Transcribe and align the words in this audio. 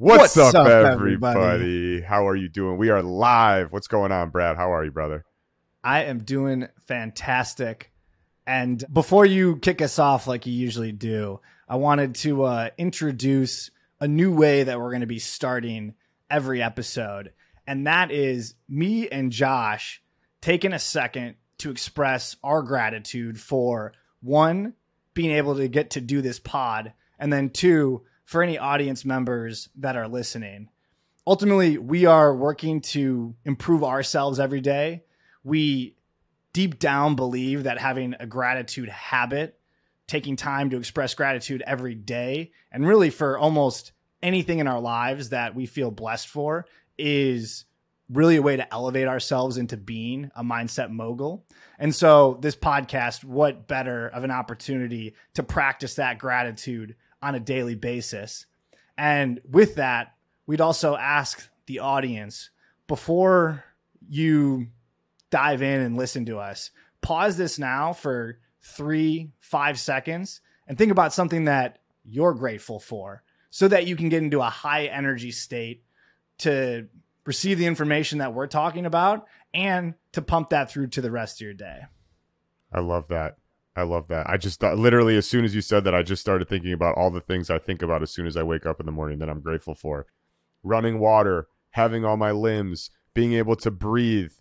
What's, 0.00 0.36
What's 0.36 0.54
up, 0.54 0.64
up 0.64 0.68
everybody? 0.68 1.40
everybody? 1.40 2.00
How 2.02 2.28
are 2.28 2.36
you 2.36 2.48
doing? 2.48 2.78
We 2.78 2.90
are 2.90 3.02
live. 3.02 3.72
What's 3.72 3.88
going 3.88 4.12
on, 4.12 4.30
Brad? 4.30 4.56
How 4.56 4.72
are 4.72 4.84
you, 4.84 4.92
brother? 4.92 5.24
I 5.82 6.04
am 6.04 6.20
doing 6.20 6.68
fantastic. 6.86 7.90
And 8.46 8.84
before 8.92 9.26
you 9.26 9.56
kick 9.56 9.82
us 9.82 9.98
off 9.98 10.28
like 10.28 10.46
you 10.46 10.52
usually 10.52 10.92
do, 10.92 11.40
I 11.68 11.74
wanted 11.76 12.14
to 12.16 12.44
uh, 12.44 12.70
introduce 12.78 13.72
a 13.98 14.06
new 14.06 14.32
way 14.32 14.62
that 14.62 14.78
we're 14.78 14.90
going 14.90 15.00
to 15.00 15.08
be 15.08 15.18
starting 15.18 15.94
every 16.30 16.62
episode. 16.62 17.32
And 17.66 17.88
that 17.88 18.12
is 18.12 18.54
me 18.68 19.08
and 19.08 19.32
Josh 19.32 20.00
taking 20.40 20.72
a 20.72 20.78
second 20.78 21.34
to 21.58 21.72
express 21.72 22.36
our 22.44 22.62
gratitude 22.62 23.40
for 23.40 23.94
one, 24.20 24.74
being 25.14 25.32
able 25.32 25.56
to 25.56 25.66
get 25.66 25.90
to 25.90 26.00
do 26.00 26.22
this 26.22 26.38
pod, 26.38 26.92
and 27.18 27.32
then 27.32 27.50
two, 27.50 28.02
for 28.28 28.42
any 28.42 28.58
audience 28.58 29.06
members 29.06 29.70
that 29.74 29.96
are 29.96 30.06
listening. 30.06 30.68
Ultimately, 31.26 31.78
we 31.78 32.04
are 32.04 32.36
working 32.36 32.82
to 32.82 33.34
improve 33.46 33.82
ourselves 33.82 34.38
every 34.38 34.60
day. 34.60 35.04
We 35.44 35.96
deep 36.52 36.78
down 36.78 37.16
believe 37.16 37.62
that 37.62 37.78
having 37.78 38.14
a 38.20 38.26
gratitude 38.26 38.90
habit, 38.90 39.58
taking 40.06 40.36
time 40.36 40.68
to 40.68 40.76
express 40.76 41.14
gratitude 41.14 41.62
every 41.66 41.94
day, 41.94 42.52
and 42.70 42.86
really 42.86 43.08
for 43.08 43.38
almost 43.38 43.92
anything 44.22 44.58
in 44.58 44.68
our 44.68 44.80
lives 44.80 45.30
that 45.30 45.54
we 45.54 45.64
feel 45.64 45.90
blessed 45.90 46.28
for 46.28 46.66
is 46.98 47.64
really 48.10 48.36
a 48.36 48.42
way 48.42 48.56
to 48.56 48.74
elevate 48.74 49.08
ourselves 49.08 49.56
into 49.56 49.78
being 49.78 50.30
a 50.36 50.44
mindset 50.44 50.90
mogul. 50.90 51.46
And 51.78 51.94
so, 51.94 52.36
this 52.42 52.56
podcast, 52.56 53.24
what 53.24 53.66
better 53.66 54.06
of 54.06 54.22
an 54.22 54.30
opportunity 54.30 55.14
to 55.32 55.42
practice 55.42 55.94
that 55.94 56.18
gratitude 56.18 56.94
on 57.22 57.34
a 57.34 57.40
daily 57.40 57.74
basis. 57.74 58.46
And 58.96 59.40
with 59.48 59.76
that, 59.76 60.14
we'd 60.46 60.60
also 60.60 60.96
ask 60.96 61.48
the 61.66 61.80
audience 61.80 62.50
before 62.86 63.64
you 64.08 64.68
dive 65.30 65.62
in 65.62 65.80
and 65.80 65.96
listen 65.96 66.24
to 66.26 66.38
us, 66.38 66.70
pause 67.00 67.36
this 67.36 67.58
now 67.58 67.92
for 67.92 68.38
three, 68.62 69.30
five 69.40 69.78
seconds 69.78 70.40
and 70.66 70.76
think 70.76 70.90
about 70.90 71.12
something 71.12 71.44
that 71.44 71.78
you're 72.04 72.34
grateful 72.34 72.80
for 72.80 73.22
so 73.50 73.68
that 73.68 73.86
you 73.86 73.96
can 73.96 74.08
get 74.08 74.22
into 74.22 74.40
a 74.40 74.44
high 74.44 74.86
energy 74.86 75.30
state 75.30 75.84
to 76.38 76.88
receive 77.24 77.58
the 77.58 77.66
information 77.66 78.18
that 78.18 78.34
we're 78.34 78.46
talking 78.46 78.86
about 78.86 79.26
and 79.52 79.94
to 80.12 80.22
pump 80.22 80.50
that 80.50 80.70
through 80.70 80.86
to 80.88 81.00
the 81.00 81.10
rest 81.10 81.38
of 81.38 81.44
your 81.44 81.54
day. 81.54 81.80
I 82.72 82.80
love 82.80 83.08
that. 83.08 83.36
I 83.78 83.82
love 83.82 84.08
that. 84.08 84.28
I 84.28 84.36
just 84.38 84.58
thought 84.58 84.76
literally 84.76 85.16
as 85.16 85.28
soon 85.28 85.44
as 85.44 85.54
you 85.54 85.60
said 85.60 85.84
that, 85.84 85.94
I 85.94 86.02
just 86.02 86.20
started 86.20 86.48
thinking 86.48 86.72
about 86.72 86.96
all 86.96 87.12
the 87.12 87.20
things 87.20 87.48
I 87.48 87.58
think 87.58 87.80
about 87.80 88.02
as 88.02 88.10
soon 88.10 88.26
as 88.26 88.36
I 88.36 88.42
wake 88.42 88.66
up 88.66 88.80
in 88.80 88.86
the 88.86 88.92
morning 88.92 89.20
that 89.20 89.30
I'm 89.30 89.40
grateful 89.40 89.76
for. 89.76 90.06
Running 90.64 90.98
water, 90.98 91.46
having 91.70 92.04
all 92.04 92.16
my 92.16 92.32
limbs, 92.32 92.90
being 93.14 93.34
able 93.34 93.54
to 93.54 93.70
breathe. 93.70 94.32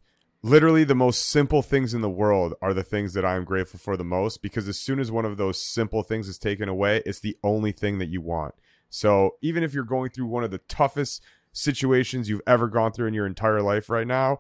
Literally, 0.41 0.83
the 0.83 0.95
most 0.95 1.29
simple 1.29 1.61
things 1.61 1.93
in 1.93 2.01
the 2.01 2.09
world 2.09 2.55
are 2.63 2.73
the 2.73 2.83
things 2.83 3.13
that 3.13 3.25
I 3.25 3.35
am 3.35 3.43
grateful 3.43 3.79
for 3.79 3.95
the 3.95 4.03
most 4.03 4.41
because 4.41 4.67
as 4.67 4.79
soon 4.79 4.99
as 4.99 5.11
one 5.11 5.25
of 5.25 5.37
those 5.37 5.61
simple 5.61 6.01
things 6.01 6.27
is 6.27 6.39
taken 6.39 6.67
away, 6.67 7.03
it's 7.05 7.19
the 7.19 7.37
only 7.43 7.71
thing 7.71 7.99
that 7.99 8.09
you 8.09 8.21
want. 8.21 8.55
So, 8.89 9.35
even 9.43 9.61
if 9.61 9.71
you're 9.71 9.83
going 9.83 10.09
through 10.09 10.27
one 10.27 10.43
of 10.43 10.51
the 10.51 10.61
toughest 10.67 11.23
situations 11.53 12.27
you've 12.27 12.41
ever 12.47 12.67
gone 12.67 12.91
through 12.91 13.07
in 13.07 13.13
your 13.13 13.27
entire 13.27 13.61
life 13.61 13.87
right 13.87 14.07
now, 14.07 14.39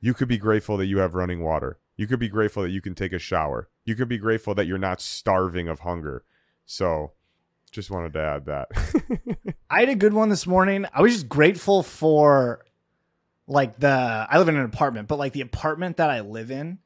you 0.00 0.12
could 0.12 0.28
be 0.28 0.36
grateful 0.36 0.76
that 0.76 0.86
you 0.86 0.98
have 0.98 1.14
running 1.14 1.42
water. 1.42 1.78
You 1.96 2.06
could 2.06 2.18
be 2.18 2.28
grateful 2.28 2.62
that 2.62 2.70
you 2.70 2.82
can 2.82 2.94
take 2.94 3.14
a 3.14 3.18
shower. 3.18 3.68
You 3.84 3.94
could 3.94 4.08
be 4.08 4.18
grateful 4.18 4.54
that 4.54 4.66
you're 4.66 4.78
not 4.78 5.00
starving 5.00 5.68
of 5.68 5.80
hunger. 5.80 6.24
So, 6.66 7.12
just 7.70 7.90
wanted 7.90 8.12
to 8.14 8.20
add 8.20 8.46
that. 8.46 8.68
I 9.70 9.80
had 9.80 9.88
a 9.88 9.94
good 9.94 10.12
one 10.12 10.28
this 10.28 10.46
morning. 10.46 10.86
I 10.94 11.02
was 11.02 11.12
just 11.12 11.28
grateful 11.28 11.82
for 11.82 12.64
like 13.46 13.78
the 13.78 13.88
I 13.88 14.38
live 14.38 14.48
in 14.48 14.56
an 14.56 14.64
apartment, 14.64 15.08
but 15.08 15.18
like 15.18 15.32
the 15.32 15.42
apartment 15.42 15.98
that 15.98 16.10
I 16.10 16.20
live 16.20 16.50
in 16.50 16.78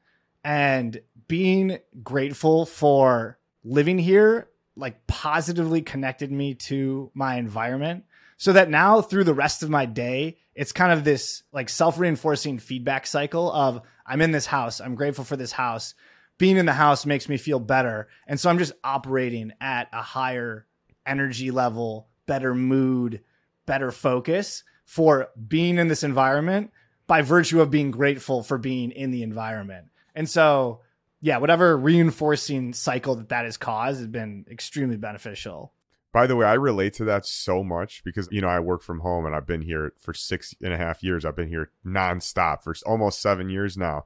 and 0.43 0.99
being 1.27 1.77
grateful 2.03 2.65
for 2.65 3.37
living 3.63 3.99
here 3.99 4.49
like 4.75 5.05
positively 5.07 5.81
connected 5.81 6.31
me 6.31 6.55
to 6.55 7.11
my 7.13 7.35
environment 7.35 8.05
so 8.37 8.53
that 8.53 8.69
now 8.69 9.01
through 9.01 9.25
the 9.25 9.33
rest 9.33 9.61
of 9.61 9.69
my 9.69 9.85
day 9.85 10.37
it's 10.55 10.71
kind 10.71 10.91
of 10.91 11.03
this 11.03 11.43
like 11.51 11.69
self-reinforcing 11.69 12.59
feedback 12.59 13.05
cycle 13.05 13.51
of 13.51 13.81
I'm 14.05 14.21
in 14.21 14.31
this 14.31 14.47
house. 14.47 14.81
I'm 14.81 14.95
grateful 14.95 15.23
for 15.23 15.35
this 15.35 15.51
house. 15.51 15.93
Being 16.39 16.57
in 16.57 16.65
the 16.65 16.73
house 16.73 17.05
makes 17.05 17.29
me 17.29 17.37
feel 17.37 17.59
better. 17.59 18.07
And 18.25 18.39
so 18.39 18.49
I'm 18.49 18.57
just 18.57 18.73
operating 18.83 19.51
at 19.61 19.89
a 19.93 20.01
higher 20.01 20.65
energy 21.05 21.51
level, 21.51 22.07
better 22.25 22.55
mood, 22.55 23.21
better 23.67 23.91
focus 23.91 24.63
for 24.85 25.27
being 25.47 25.77
in 25.77 25.89
this 25.89 26.01
environment 26.01 26.71
by 27.05 27.21
virtue 27.21 27.61
of 27.61 27.69
being 27.69 27.91
grateful 27.91 28.41
for 28.41 28.57
being 28.57 28.91
in 28.91 29.11
the 29.11 29.21
environment. 29.21 29.87
And 30.15 30.27
so, 30.29 30.81
yeah, 31.21 31.37
whatever 31.37 31.77
reinforcing 31.77 32.73
cycle 32.73 33.15
that 33.15 33.29
that 33.29 33.45
has 33.45 33.57
caused 33.57 33.99
has 33.99 34.07
been 34.07 34.45
extremely 34.49 34.97
beneficial. 34.97 35.73
By 36.11 36.25
the 36.25 36.35
way, 36.35 36.45
I 36.45 36.53
relate 36.53 36.93
to 36.95 37.05
that 37.05 37.25
so 37.25 37.63
much 37.63 38.03
because, 38.03 38.27
you 38.31 38.41
know, 38.41 38.47
I 38.47 38.59
work 38.59 38.81
from 38.81 39.01
home 39.01 39.25
and 39.25 39.35
I've 39.35 39.45
been 39.45 39.61
here 39.61 39.93
for 39.99 40.13
six 40.13 40.55
and 40.63 40.73
a 40.73 40.77
half 40.77 41.03
years. 41.03 41.25
I've 41.25 41.35
been 41.35 41.49
here 41.49 41.71
nonstop 41.85 42.63
for 42.63 42.73
almost 42.85 43.21
seven 43.21 43.49
years 43.49 43.77
now. 43.77 44.05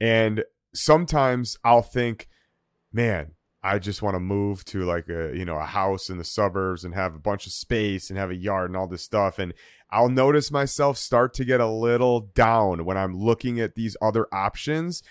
And 0.00 0.44
sometimes 0.74 1.58
I'll 1.64 1.82
think, 1.82 2.28
man, 2.92 3.32
I 3.62 3.78
just 3.78 4.00
want 4.00 4.14
to 4.14 4.20
move 4.20 4.64
to 4.66 4.84
like 4.84 5.08
a, 5.08 5.36
you 5.36 5.44
know, 5.44 5.56
a 5.56 5.66
house 5.66 6.08
in 6.08 6.16
the 6.16 6.24
suburbs 6.24 6.84
and 6.84 6.94
have 6.94 7.14
a 7.14 7.18
bunch 7.18 7.46
of 7.46 7.52
space 7.52 8.08
and 8.08 8.18
have 8.18 8.30
a 8.30 8.36
yard 8.36 8.70
and 8.70 8.76
all 8.76 8.86
this 8.86 9.02
stuff. 9.02 9.38
And 9.38 9.52
I'll 9.90 10.08
notice 10.08 10.50
myself 10.50 10.96
start 10.96 11.34
to 11.34 11.44
get 11.44 11.60
a 11.60 11.68
little 11.68 12.20
down 12.20 12.84
when 12.84 12.96
I'm 12.96 13.16
looking 13.16 13.60
at 13.60 13.74
these 13.74 13.96
other 14.00 14.26
options 14.32 15.02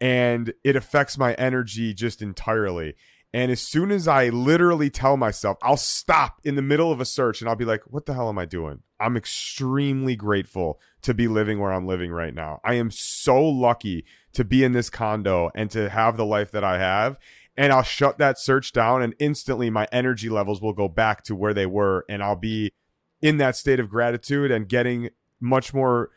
and 0.00 0.52
it 0.62 0.76
affects 0.76 1.18
my 1.18 1.34
energy 1.34 1.94
just 1.94 2.22
entirely. 2.22 2.94
And 3.32 3.50
as 3.50 3.60
soon 3.60 3.90
as 3.90 4.06
I 4.06 4.28
literally 4.28 4.88
tell 4.88 5.16
myself, 5.16 5.58
I'll 5.60 5.76
stop 5.76 6.40
in 6.44 6.54
the 6.54 6.62
middle 6.62 6.92
of 6.92 7.00
a 7.00 7.04
search 7.04 7.40
and 7.40 7.48
I'll 7.48 7.56
be 7.56 7.64
like, 7.64 7.82
what 7.86 8.06
the 8.06 8.14
hell 8.14 8.28
am 8.28 8.38
I 8.38 8.44
doing? 8.44 8.82
I'm 9.00 9.16
extremely 9.16 10.16
grateful 10.16 10.80
to 11.02 11.12
be 11.12 11.28
living 11.28 11.58
where 11.58 11.72
I'm 11.72 11.86
living 11.86 12.12
right 12.12 12.32
now. 12.32 12.60
I 12.64 12.74
am 12.74 12.90
so 12.90 13.42
lucky 13.42 14.04
to 14.36 14.44
be 14.44 14.62
in 14.62 14.72
this 14.72 14.90
condo 14.90 15.50
and 15.54 15.70
to 15.70 15.88
have 15.88 16.18
the 16.18 16.24
life 16.24 16.50
that 16.50 16.62
I 16.62 16.78
have. 16.78 17.18
And 17.56 17.72
I'll 17.72 17.82
shut 17.82 18.18
that 18.18 18.38
search 18.38 18.70
down 18.70 19.00
and 19.00 19.14
instantly 19.18 19.70
my 19.70 19.88
energy 19.90 20.28
levels 20.28 20.60
will 20.60 20.74
go 20.74 20.88
back 20.88 21.22
to 21.24 21.34
where 21.34 21.54
they 21.54 21.64
were. 21.64 22.04
And 22.06 22.22
I'll 22.22 22.36
be 22.36 22.70
in 23.22 23.38
that 23.38 23.56
state 23.56 23.80
of 23.80 23.88
gratitude 23.88 24.50
and 24.50 24.68
getting 24.68 25.08
much 25.40 25.72
more 25.72 26.10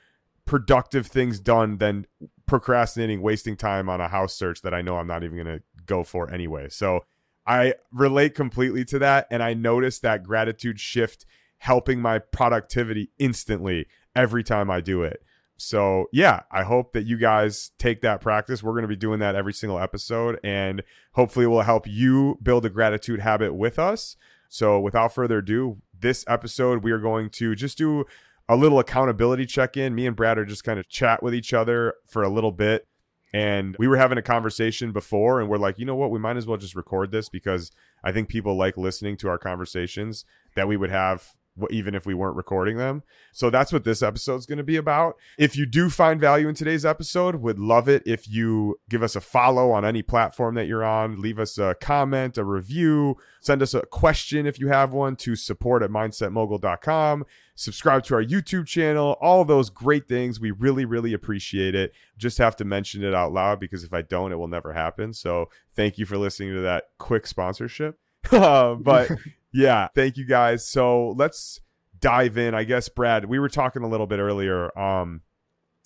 productive 0.45 1.07
things 1.07 1.39
done 1.39 1.77
than 1.77 2.07
procrastinating, 2.45 3.21
wasting 3.21 3.55
time 3.55 3.87
on 3.87 4.01
a 4.01 4.09
house 4.09 4.35
search 4.35 4.63
that 4.63 4.73
I 4.73 4.81
know 4.81 4.97
I'm 4.97 5.07
not 5.07 5.23
even 5.23 5.41
going 5.41 5.59
to 5.59 5.63
go 5.85 6.03
for 6.03 6.29
anyway. 6.29 6.67
So 6.67 7.05
I 7.47 7.75
relate 7.89 8.35
completely 8.35 8.83
to 8.85 8.99
that. 8.99 9.27
And 9.31 9.41
I 9.41 9.53
notice 9.53 9.99
that 9.99 10.23
gratitude 10.23 10.77
shift 10.77 11.25
helping 11.59 12.01
my 12.01 12.19
productivity 12.19 13.11
instantly 13.17 13.87
every 14.13 14.43
time 14.43 14.69
I 14.69 14.81
do 14.81 15.03
it. 15.03 15.23
So, 15.61 16.07
yeah, 16.11 16.41
I 16.51 16.63
hope 16.63 16.93
that 16.93 17.05
you 17.05 17.17
guys 17.17 17.71
take 17.77 18.01
that 18.01 18.21
practice. 18.21 18.63
We're 18.63 18.71
going 18.71 18.83
to 18.83 18.87
be 18.87 18.95
doing 18.95 19.19
that 19.19 19.35
every 19.35 19.53
single 19.53 19.79
episode, 19.79 20.39
and 20.43 20.83
hopefully, 21.13 21.45
will 21.47 21.63
help 21.63 21.85
you 21.87 22.37
build 22.41 22.65
a 22.65 22.69
gratitude 22.69 23.19
habit 23.19 23.53
with 23.53 23.77
us. 23.77 24.15
So, 24.47 24.79
without 24.79 25.13
further 25.13 25.39
ado, 25.39 25.81
this 25.97 26.23
episode, 26.27 26.83
we 26.83 26.91
are 26.91 26.99
going 26.99 27.29
to 27.31 27.55
just 27.55 27.77
do 27.77 28.05
a 28.47 28.55
little 28.55 28.79
accountability 28.79 29.45
check 29.45 29.75
in. 29.75 29.93
Me 29.93 30.07
and 30.07 30.15
Brad 30.15 30.37
are 30.37 30.45
just 30.45 30.63
kind 30.63 30.79
of 30.79 30.87
chat 30.87 31.21
with 31.21 31.35
each 31.35 31.53
other 31.53 31.95
for 32.07 32.23
a 32.23 32.29
little 32.29 32.51
bit 32.51 32.87
and 33.33 33.75
we 33.77 33.87
were 33.87 33.97
having 33.97 34.17
a 34.17 34.23
conversation 34.23 34.91
before, 34.91 35.39
and 35.39 35.49
we're 35.49 35.57
like, 35.57 35.77
you 35.77 35.85
know 35.85 35.95
what? 35.95 36.09
We 36.11 36.19
might 36.19 36.37
as 36.37 36.47
well 36.47 36.57
just 36.57 36.75
record 36.75 37.11
this 37.11 37.29
because 37.29 37.71
I 38.03 38.11
think 38.11 38.27
people 38.27 38.57
like 38.57 38.75
listening 38.75 39.17
to 39.17 39.29
our 39.29 39.37
conversations 39.37 40.25
that 40.55 40.67
we 40.67 40.77
would 40.77 40.89
have 40.89 41.35
even 41.69 41.95
if 41.95 42.05
we 42.05 42.13
weren't 42.13 42.35
recording 42.35 42.77
them. 42.77 43.03
So 43.31 43.49
that's 43.49 43.71
what 43.71 43.83
this 43.83 44.01
episode 44.01 44.35
is 44.35 44.45
going 44.45 44.57
to 44.57 44.63
be 44.63 44.77
about. 44.77 45.17
If 45.37 45.55
you 45.55 45.65
do 45.65 45.89
find 45.89 46.19
value 46.19 46.47
in 46.47 46.55
today's 46.55 46.85
episode, 46.85 47.35
would 47.35 47.59
love 47.59 47.87
it 47.87 48.03
if 48.05 48.27
you 48.27 48.79
give 48.89 49.03
us 49.03 49.15
a 49.15 49.21
follow 49.21 49.71
on 49.71 49.85
any 49.85 50.01
platform 50.01 50.55
that 50.55 50.67
you're 50.67 50.83
on, 50.83 51.21
leave 51.21 51.39
us 51.39 51.57
a 51.57 51.75
comment, 51.79 52.37
a 52.37 52.43
review, 52.43 53.17
send 53.41 53.61
us 53.61 53.73
a 53.73 53.85
question 53.85 54.45
if 54.45 54.59
you 54.59 54.67
have 54.67 54.91
one 54.93 55.15
to 55.17 55.35
support 55.35 55.83
at 55.83 55.89
mindsetmogul.com, 55.89 57.25
subscribe 57.55 58.03
to 58.05 58.15
our 58.15 58.23
YouTube 58.23 58.65
channel, 58.65 59.17
all 59.21 59.45
those 59.45 59.69
great 59.69 60.07
things. 60.07 60.39
We 60.39 60.51
really, 60.51 60.85
really 60.85 61.13
appreciate 61.13 61.75
it. 61.75 61.93
Just 62.17 62.37
have 62.37 62.55
to 62.57 62.65
mention 62.65 63.03
it 63.03 63.13
out 63.13 63.33
loud 63.33 63.59
because 63.59 63.83
if 63.83 63.93
I 63.93 64.01
don't, 64.01 64.31
it 64.31 64.35
will 64.35 64.47
never 64.47 64.73
happen. 64.73 65.13
So 65.13 65.49
thank 65.75 65.97
you 65.97 66.05
for 66.05 66.17
listening 66.17 66.53
to 66.53 66.61
that 66.61 66.85
quick 66.97 67.27
sponsorship. 67.27 67.97
Uh, 68.31 68.75
but 68.75 69.09
yeah, 69.51 69.87
thank 69.95 70.17
you 70.17 70.25
guys. 70.25 70.65
So 70.65 71.09
let's 71.11 71.61
dive 71.99 72.37
in. 72.37 72.53
I 72.53 72.63
guess 72.63 72.89
Brad, 72.89 73.25
we 73.25 73.39
were 73.39 73.49
talking 73.49 73.83
a 73.83 73.87
little 73.87 74.07
bit 74.07 74.19
earlier. 74.19 74.77
Um, 74.77 75.21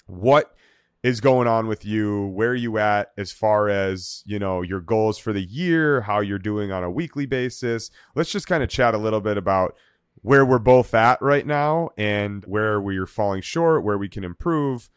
what 0.06 0.56
is 1.02 1.20
going 1.20 1.48
on 1.48 1.68
with 1.68 1.86
you? 1.86 2.28
Where 2.28 2.52
are 2.52 2.56
you 2.56 2.78
at 2.78 3.12
as 3.18 3.32
far 3.32 3.70
as 3.70 4.24
you 4.26 4.40
know 4.40 4.62
your 4.62 4.80
goals 4.80 5.18
for 5.18 5.34
the 5.34 5.44
year? 5.44 6.02
How 6.02 6.20
you're 6.20 6.40
doing 6.40 6.72
on 6.72 6.84
a 6.84 6.92
weekly 6.92 7.26
basis? 7.26 7.90
Let's 8.16 8.32
just 8.32 8.48
kind 8.48 8.64
of 8.64 8.70
chat 8.70 8.94
a 8.94 8.98
little 9.00 9.22
bit 9.22 9.38
about 9.38 9.76
where 10.22 10.46
we're 10.46 10.60
both 10.60 10.94
at 10.94 11.22
right 11.22 11.46
now 11.46 11.90
and 11.98 12.46
where 12.46 12.80
we're 12.80 13.06
falling 13.06 13.42
short, 13.42 13.84
where 13.84 13.98
we 13.98 14.08
can 14.08 14.24
improve, 14.24 14.90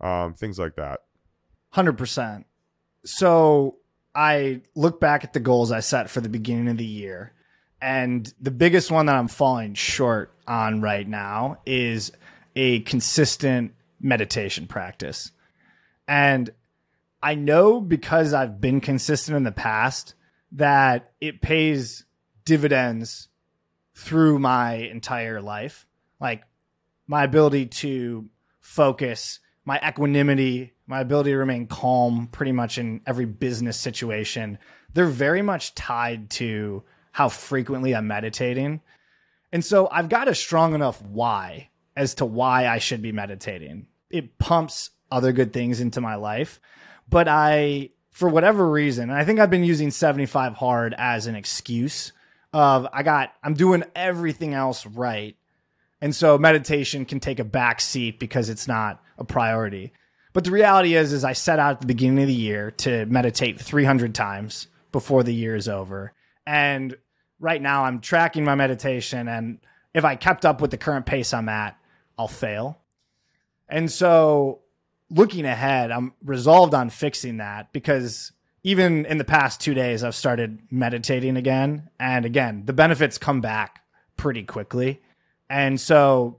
um, 0.00 0.34
things 0.34 0.58
like 0.58 0.76
that. 0.76 1.00
100%. 1.74 2.44
So 3.04 3.78
I 4.14 4.60
look 4.74 5.00
back 5.00 5.24
at 5.24 5.32
the 5.32 5.40
goals 5.40 5.72
I 5.72 5.80
set 5.80 6.10
for 6.10 6.20
the 6.20 6.28
beginning 6.28 6.68
of 6.68 6.76
the 6.76 6.84
year. 6.84 7.32
And 7.84 8.32
the 8.40 8.50
biggest 8.50 8.90
one 8.90 9.04
that 9.06 9.14
I'm 9.14 9.28
falling 9.28 9.74
short 9.74 10.32
on 10.48 10.80
right 10.80 11.06
now 11.06 11.58
is 11.66 12.12
a 12.56 12.80
consistent 12.80 13.74
meditation 14.00 14.66
practice. 14.66 15.32
And 16.08 16.48
I 17.22 17.34
know 17.34 17.82
because 17.82 18.32
I've 18.32 18.58
been 18.58 18.80
consistent 18.80 19.36
in 19.36 19.42
the 19.42 19.52
past 19.52 20.14
that 20.52 21.12
it 21.20 21.42
pays 21.42 22.06
dividends 22.46 23.28
through 23.94 24.38
my 24.38 24.76
entire 24.76 25.42
life. 25.42 25.86
Like 26.18 26.42
my 27.06 27.22
ability 27.24 27.66
to 27.66 28.30
focus, 28.62 29.40
my 29.66 29.78
equanimity, 29.86 30.72
my 30.86 31.00
ability 31.00 31.32
to 31.32 31.36
remain 31.36 31.66
calm 31.66 32.28
pretty 32.32 32.52
much 32.52 32.78
in 32.78 33.02
every 33.06 33.26
business 33.26 33.78
situation, 33.78 34.56
they're 34.94 35.04
very 35.04 35.42
much 35.42 35.74
tied 35.74 36.30
to 36.30 36.82
how 37.14 37.28
frequently 37.28 37.94
I'm 37.94 38.08
meditating. 38.08 38.80
And 39.52 39.64
so 39.64 39.88
I've 39.88 40.08
got 40.08 40.26
a 40.26 40.34
strong 40.34 40.74
enough 40.74 41.00
why 41.00 41.68
as 41.94 42.16
to 42.16 42.26
why 42.26 42.66
I 42.66 42.78
should 42.78 43.02
be 43.02 43.12
meditating. 43.12 43.86
It 44.10 44.36
pumps 44.38 44.90
other 45.12 45.30
good 45.30 45.52
things 45.52 45.80
into 45.80 46.00
my 46.00 46.16
life, 46.16 46.60
but 47.08 47.28
I 47.28 47.90
for 48.10 48.28
whatever 48.28 48.68
reason, 48.68 49.10
I 49.10 49.24
think 49.24 49.38
I've 49.38 49.50
been 49.50 49.62
using 49.62 49.92
75 49.92 50.54
hard 50.54 50.92
as 50.98 51.28
an 51.28 51.36
excuse 51.36 52.10
of 52.52 52.88
I 52.92 53.04
got 53.04 53.32
I'm 53.44 53.54
doing 53.54 53.84
everything 53.94 54.52
else 54.52 54.84
right. 54.84 55.36
And 56.00 56.16
so 56.16 56.36
meditation 56.36 57.04
can 57.04 57.20
take 57.20 57.38
a 57.38 57.44
back 57.44 57.80
seat 57.80 58.18
because 58.18 58.48
it's 58.48 58.66
not 58.66 59.00
a 59.18 59.24
priority. 59.24 59.92
But 60.32 60.42
the 60.42 60.50
reality 60.50 60.96
is 60.96 61.12
is 61.12 61.22
I 61.22 61.32
set 61.32 61.60
out 61.60 61.74
at 61.74 61.80
the 61.80 61.86
beginning 61.86 62.22
of 62.22 62.26
the 62.26 62.34
year 62.34 62.72
to 62.72 63.06
meditate 63.06 63.60
300 63.60 64.16
times 64.16 64.66
before 64.90 65.22
the 65.22 65.32
year 65.32 65.54
is 65.54 65.68
over. 65.68 66.12
And 66.44 66.96
right 67.44 67.60
now 67.60 67.84
I'm 67.84 68.00
tracking 68.00 68.42
my 68.42 68.54
meditation 68.54 69.28
and 69.28 69.58
if 69.92 70.04
I 70.04 70.16
kept 70.16 70.46
up 70.46 70.62
with 70.62 70.70
the 70.70 70.78
current 70.78 71.04
pace 71.04 71.34
I'm 71.34 71.48
at, 71.48 71.78
I'll 72.18 72.26
fail. 72.26 72.78
And 73.68 73.92
so 73.92 74.62
looking 75.10 75.44
ahead, 75.44 75.90
I'm 75.90 76.14
resolved 76.24 76.72
on 76.72 76.88
fixing 76.88 77.36
that 77.36 77.70
because 77.72 78.32
even 78.62 79.04
in 79.04 79.18
the 79.18 79.24
past 79.24 79.60
two 79.60 79.74
days, 79.74 80.02
I've 80.02 80.14
started 80.14 80.58
meditating 80.70 81.36
again. 81.36 81.90
And 82.00 82.24
again, 82.24 82.62
the 82.64 82.72
benefits 82.72 83.18
come 83.18 83.42
back 83.42 83.82
pretty 84.16 84.42
quickly. 84.42 85.02
And 85.50 85.78
so, 85.78 86.38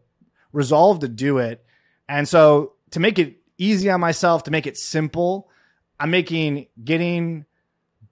resolved 0.52 1.02
to 1.02 1.08
do 1.08 1.38
it. 1.38 1.64
And 2.10 2.28
so, 2.28 2.74
to 2.92 3.00
make 3.00 3.20
it 3.20 3.38
easy 3.60 3.92
on 3.92 4.00
myself, 4.00 4.44
to 4.44 4.52
make 4.52 4.66
it 4.66 4.76
simple, 4.76 5.50
I'm 6.00 6.10
making 6.10 6.66
getting 6.84 7.46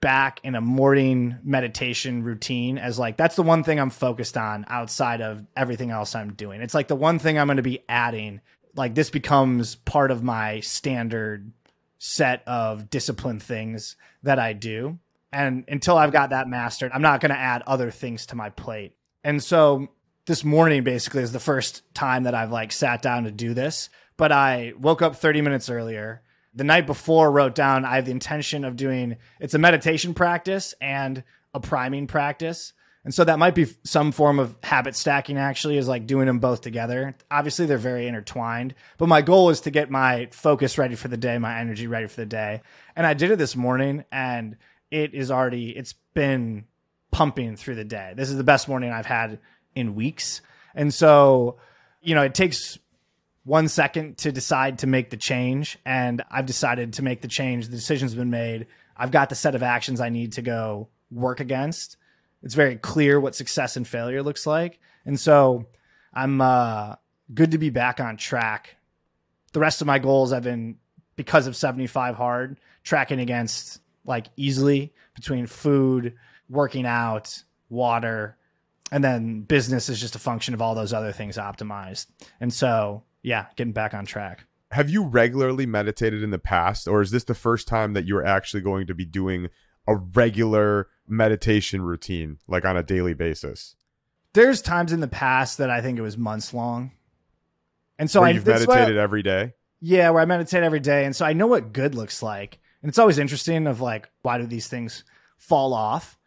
back 0.03 0.41
in 0.43 0.53
a 0.53 0.59
morning 0.59 1.37
meditation 1.45 2.23
routine 2.23 2.77
as 2.77 2.99
like 2.99 3.15
that's 3.15 3.37
the 3.37 3.41
one 3.41 3.63
thing 3.63 3.79
I'm 3.79 3.89
focused 3.89 4.35
on 4.35 4.65
outside 4.67 5.21
of 5.21 5.45
everything 5.55 5.91
else 5.91 6.13
I'm 6.13 6.33
doing. 6.33 6.61
It's 6.61 6.73
like 6.73 6.89
the 6.89 6.95
one 6.95 7.19
thing 7.19 7.39
I'm 7.39 7.47
going 7.47 7.55
to 7.55 7.63
be 7.63 7.85
adding 7.87 8.41
like 8.75 8.95
this 8.95 9.09
becomes 9.09 9.75
part 9.75 10.11
of 10.11 10.21
my 10.21 10.59
standard 10.59 11.53
set 11.99 12.45
of 12.45 12.89
discipline 12.89 13.39
things 13.39 13.95
that 14.23 14.39
I 14.39 14.51
do. 14.51 14.99
And 15.31 15.63
until 15.69 15.97
I've 15.97 16.11
got 16.11 16.31
that 16.31 16.49
mastered, 16.49 16.91
I'm 16.93 17.01
not 17.01 17.21
going 17.21 17.31
to 17.31 17.39
add 17.39 17.63
other 17.65 17.89
things 17.89 18.25
to 18.25 18.35
my 18.35 18.49
plate. 18.49 18.97
And 19.23 19.41
so 19.41 19.87
this 20.25 20.43
morning 20.43 20.83
basically 20.83 21.23
is 21.23 21.31
the 21.31 21.39
first 21.39 21.81
time 21.93 22.23
that 22.23 22.35
I've 22.35 22.51
like 22.51 22.73
sat 22.73 23.01
down 23.01 23.23
to 23.23 23.31
do 23.31 23.53
this, 23.53 23.87
but 24.17 24.33
I 24.33 24.73
woke 24.77 25.01
up 25.01 25.15
30 25.15 25.41
minutes 25.41 25.69
earlier. 25.69 26.23
The 26.55 26.63
night 26.63 26.85
before 26.85 27.31
wrote 27.31 27.55
down 27.55 27.85
I 27.85 27.95
have 27.95 28.05
the 28.05 28.11
intention 28.11 28.63
of 28.63 28.75
doing 28.75 29.17
it's 29.39 29.53
a 29.53 29.59
meditation 29.59 30.13
practice 30.13 30.73
and 30.79 31.23
a 31.53 31.59
priming 31.59 32.07
practice. 32.07 32.73
And 33.05 33.13
so 33.13 33.25
that 33.25 33.37
might 33.37 33.53
be 33.53 33.67
some 33.83 34.13
form 34.13 34.39
of 34.39 34.55
habit 34.63 34.95
stacking, 34.95 35.37
actually, 35.37 35.77
is 35.77 35.89
like 35.89 36.07
doing 36.07 36.25
them 36.25 36.39
both 36.39 36.61
together. 36.61 37.15
Obviously, 37.29 37.65
they're 37.65 37.77
very 37.77 38.07
intertwined, 38.07 38.75
but 38.97 39.09
my 39.09 39.21
goal 39.21 39.49
is 39.49 39.61
to 39.61 39.71
get 39.71 39.91
my 39.91 40.29
focus 40.31 40.77
ready 40.77 40.95
for 40.95 41.09
the 41.09 41.17
day, 41.17 41.37
my 41.37 41.59
energy 41.59 41.85
ready 41.85 42.07
for 42.07 42.15
the 42.15 42.25
day. 42.25 42.61
And 42.95 43.05
I 43.05 43.13
did 43.13 43.29
it 43.29 43.37
this 43.37 43.57
morning, 43.57 44.05
and 44.09 44.55
it 44.89 45.13
is 45.13 45.31
already, 45.31 45.71
it's 45.71 45.95
been 46.13 46.63
pumping 47.11 47.57
through 47.57 47.75
the 47.75 47.83
day. 47.83 48.13
This 48.15 48.29
is 48.29 48.37
the 48.37 48.43
best 48.43 48.69
morning 48.69 48.91
I've 48.91 49.05
had 49.05 49.39
in 49.75 49.95
weeks. 49.95 50.41
And 50.73 50.93
so, 50.93 51.57
you 52.01 52.15
know, 52.15 52.23
it 52.23 52.33
takes 52.33 52.79
one 53.43 53.67
second 53.67 54.17
to 54.19 54.31
decide 54.31 54.79
to 54.79 54.87
make 54.87 55.09
the 55.09 55.17
change. 55.17 55.77
And 55.85 56.23
I've 56.31 56.45
decided 56.45 56.93
to 56.93 57.01
make 57.01 57.21
the 57.21 57.27
change. 57.27 57.67
The 57.67 57.75
decision's 57.75 58.15
been 58.15 58.29
made. 58.29 58.67
I've 58.95 59.11
got 59.11 59.29
the 59.29 59.35
set 59.35 59.55
of 59.55 59.63
actions 59.63 59.99
I 59.99 60.09
need 60.09 60.33
to 60.33 60.41
go 60.41 60.89
work 61.11 61.39
against 61.39 61.97
it's 62.43 62.55
very 62.55 62.75
clear 62.75 63.19
what 63.19 63.35
success 63.35 63.77
and 63.77 63.87
failure 63.87 64.21
looks 64.21 64.45
like. 64.45 64.79
And 65.05 65.19
so 65.19 65.65
I'm 66.13 66.41
uh, 66.41 66.95
good 67.33 67.51
to 67.51 67.57
be 67.57 67.69
back 67.69 67.99
on 67.99 68.17
track. 68.17 68.75
The 69.53 69.61
rest 69.61 69.81
of 69.81 69.87
my 69.87 69.97
goals 69.97 70.33
I've 70.33 70.43
been 70.43 70.77
because 71.15 71.47
of 71.47 71.55
75 71.55 72.15
hard 72.15 72.59
tracking 72.83 73.19
against 73.19 73.79
like 74.05 74.27
easily 74.35 74.93
between 75.15 75.47
food, 75.47 76.15
working 76.49 76.85
out, 76.85 77.43
water, 77.69 78.35
and 78.91 79.03
then 79.03 79.41
business 79.41 79.87
is 79.87 79.99
just 79.99 80.15
a 80.15 80.19
function 80.19 80.53
of 80.53 80.61
all 80.61 80.75
those 80.75 80.91
other 80.91 81.13
things 81.13 81.37
optimized. 81.37 82.07
And 82.41 82.53
so, 82.53 83.03
yeah, 83.23 83.47
getting 83.55 83.73
back 83.73 83.93
on 83.93 84.05
track. 84.05 84.45
Have 84.71 84.89
you 84.89 85.05
regularly 85.05 85.65
meditated 85.65 86.21
in 86.21 86.31
the 86.31 86.39
past, 86.39 86.87
or 86.87 87.01
is 87.01 87.11
this 87.11 87.23
the 87.23 87.33
first 87.33 87.67
time 87.67 87.93
that 87.93 88.05
you're 88.05 88.25
actually 88.25 88.61
going 88.61 88.85
to 88.87 88.93
be 88.93 89.05
doing 89.05 89.49
a 89.87 89.95
regular 89.95 90.87
meditation 91.07 91.81
routine 91.81 92.37
like 92.47 92.65
on 92.65 92.77
a 92.77 92.83
daily 92.83 93.13
basis? 93.13 93.75
There's 94.33 94.61
times 94.61 94.91
in 94.91 94.99
the 94.99 95.07
past 95.07 95.59
that 95.59 95.69
I 95.69 95.81
think 95.81 95.99
it 95.99 96.01
was 96.01 96.17
months 96.17 96.53
long. 96.53 96.91
And 97.99 98.09
so 98.09 98.21
where 98.21 98.29
I 98.29 98.31
you've 98.33 98.47
meditated 98.47 98.97
I, 98.97 99.01
every 99.01 99.21
day? 99.21 99.53
Yeah, 99.79 100.09
where 100.09 100.21
I 100.21 100.25
meditate 100.25 100.63
every 100.63 100.79
day. 100.79 101.05
And 101.05 101.15
so 101.15 101.25
I 101.25 101.33
know 101.33 101.47
what 101.47 101.71
good 101.71 101.93
looks 101.93 102.23
like. 102.23 102.59
And 102.81 102.89
it's 102.89 102.97
always 102.97 103.19
interesting 103.19 103.67
of 103.67 103.79
like, 103.79 104.09
why 104.23 104.39
do 104.39 104.47
these 104.47 104.67
things 104.67 105.03
fall 105.37 105.73
off? 105.73 106.17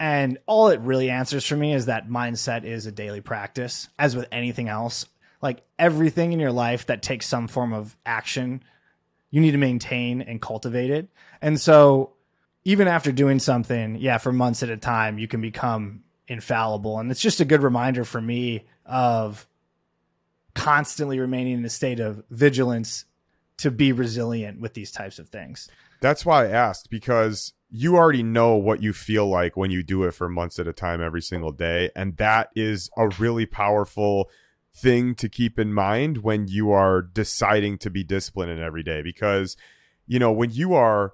And 0.00 0.38
all 0.46 0.68
it 0.68 0.80
really 0.80 1.08
answers 1.08 1.46
for 1.46 1.54
me 1.54 1.72
is 1.72 1.86
that 1.86 2.08
mindset 2.08 2.64
is 2.64 2.86
a 2.86 2.92
daily 2.92 3.20
practice, 3.20 3.88
as 3.96 4.16
with 4.16 4.26
anything 4.32 4.68
else. 4.68 5.06
Like 5.42 5.62
everything 5.78 6.32
in 6.32 6.40
your 6.40 6.52
life 6.52 6.86
that 6.86 7.02
takes 7.02 7.26
some 7.26 7.48
form 7.48 7.72
of 7.72 7.96
action, 8.06 8.62
you 9.30 9.40
need 9.40 9.50
to 9.50 9.58
maintain 9.58 10.22
and 10.22 10.40
cultivate 10.40 10.90
it. 10.90 11.08
And 11.40 11.60
so 11.60 12.12
even 12.64 12.86
after 12.86 13.12
doing 13.12 13.40
something, 13.40 13.96
yeah, 13.96 14.18
for 14.18 14.32
months 14.32 14.62
at 14.62 14.70
a 14.70 14.76
time, 14.76 15.18
you 15.18 15.26
can 15.26 15.40
become 15.40 16.04
infallible. 16.28 16.98
And 16.98 17.10
it's 17.10 17.20
just 17.20 17.40
a 17.40 17.44
good 17.44 17.62
reminder 17.62 18.04
for 18.04 18.20
me 18.20 18.64
of 18.86 19.46
constantly 20.54 21.18
remaining 21.18 21.54
in 21.54 21.64
a 21.64 21.70
state 21.70 21.98
of 21.98 22.22
vigilance 22.30 23.04
to 23.58 23.70
be 23.70 23.92
resilient 23.92 24.60
with 24.60 24.74
these 24.74 24.92
types 24.92 25.18
of 25.18 25.28
things. 25.28 25.68
That's 26.00 26.26
why 26.26 26.46
I 26.46 26.50
asked 26.50 26.90
because 26.90 27.52
you 27.70 27.96
already 27.96 28.22
know 28.22 28.56
what 28.56 28.82
you 28.82 28.92
feel 28.92 29.26
like 29.26 29.56
when 29.56 29.70
you 29.70 29.82
do 29.82 30.04
it 30.04 30.12
for 30.12 30.28
months 30.28 30.58
at 30.58 30.66
a 30.66 30.72
time 30.72 31.00
every 31.00 31.22
single 31.22 31.52
day. 31.52 31.90
And 31.96 32.16
that 32.18 32.50
is 32.54 32.90
a 32.96 33.08
really 33.08 33.46
powerful 33.46 34.28
thing 34.74 35.14
to 35.16 35.28
keep 35.28 35.58
in 35.58 35.72
mind 35.72 36.18
when 36.18 36.48
you 36.48 36.70
are 36.72 37.02
deciding 37.02 37.78
to 37.78 37.90
be 37.90 38.02
disciplined 38.02 38.50
in 38.50 38.58
every 38.58 38.82
day. 38.82 39.02
Because, 39.02 39.56
you 40.06 40.18
know, 40.18 40.32
when 40.32 40.50
you 40.50 40.74
are 40.74 41.12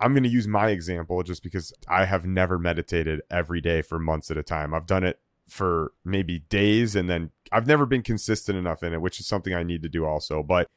I'm 0.00 0.12
going 0.12 0.24
to 0.24 0.28
use 0.28 0.48
my 0.48 0.68
example 0.68 1.22
just 1.22 1.42
because 1.42 1.72
I 1.88 2.04
have 2.04 2.26
never 2.26 2.58
meditated 2.58 3.22
every 3.30 3.60
day 3.60 3.80
for 3.80 3.98
months 3.98 4.30
at 4.30 4.36
a 4.36 4.42
time. 4.42 4.74
I've 4.74 4.86
done 4.86 5.04
it 5.04 5.20
for 5.48 5.92
maybe 6.04 6.40
days 6.40 6.96
and 6.96 7.08
then 7.08 7.30
I've 7.52 7.66
never 7.66 7.86
been 7.86 8.02
consistent 8.02 8.58
enough 8.58 8.82
in 8.82 8.92
it, 8.92 9.00
which 9.00 9.20
is 9.20 9.26
something 9.26 9.54
I 9.54 9.62
need 9.62 9.82
to 9.82 9.88
do 9.88 10.04
also. 10.04 10.42
But 10.42 10.68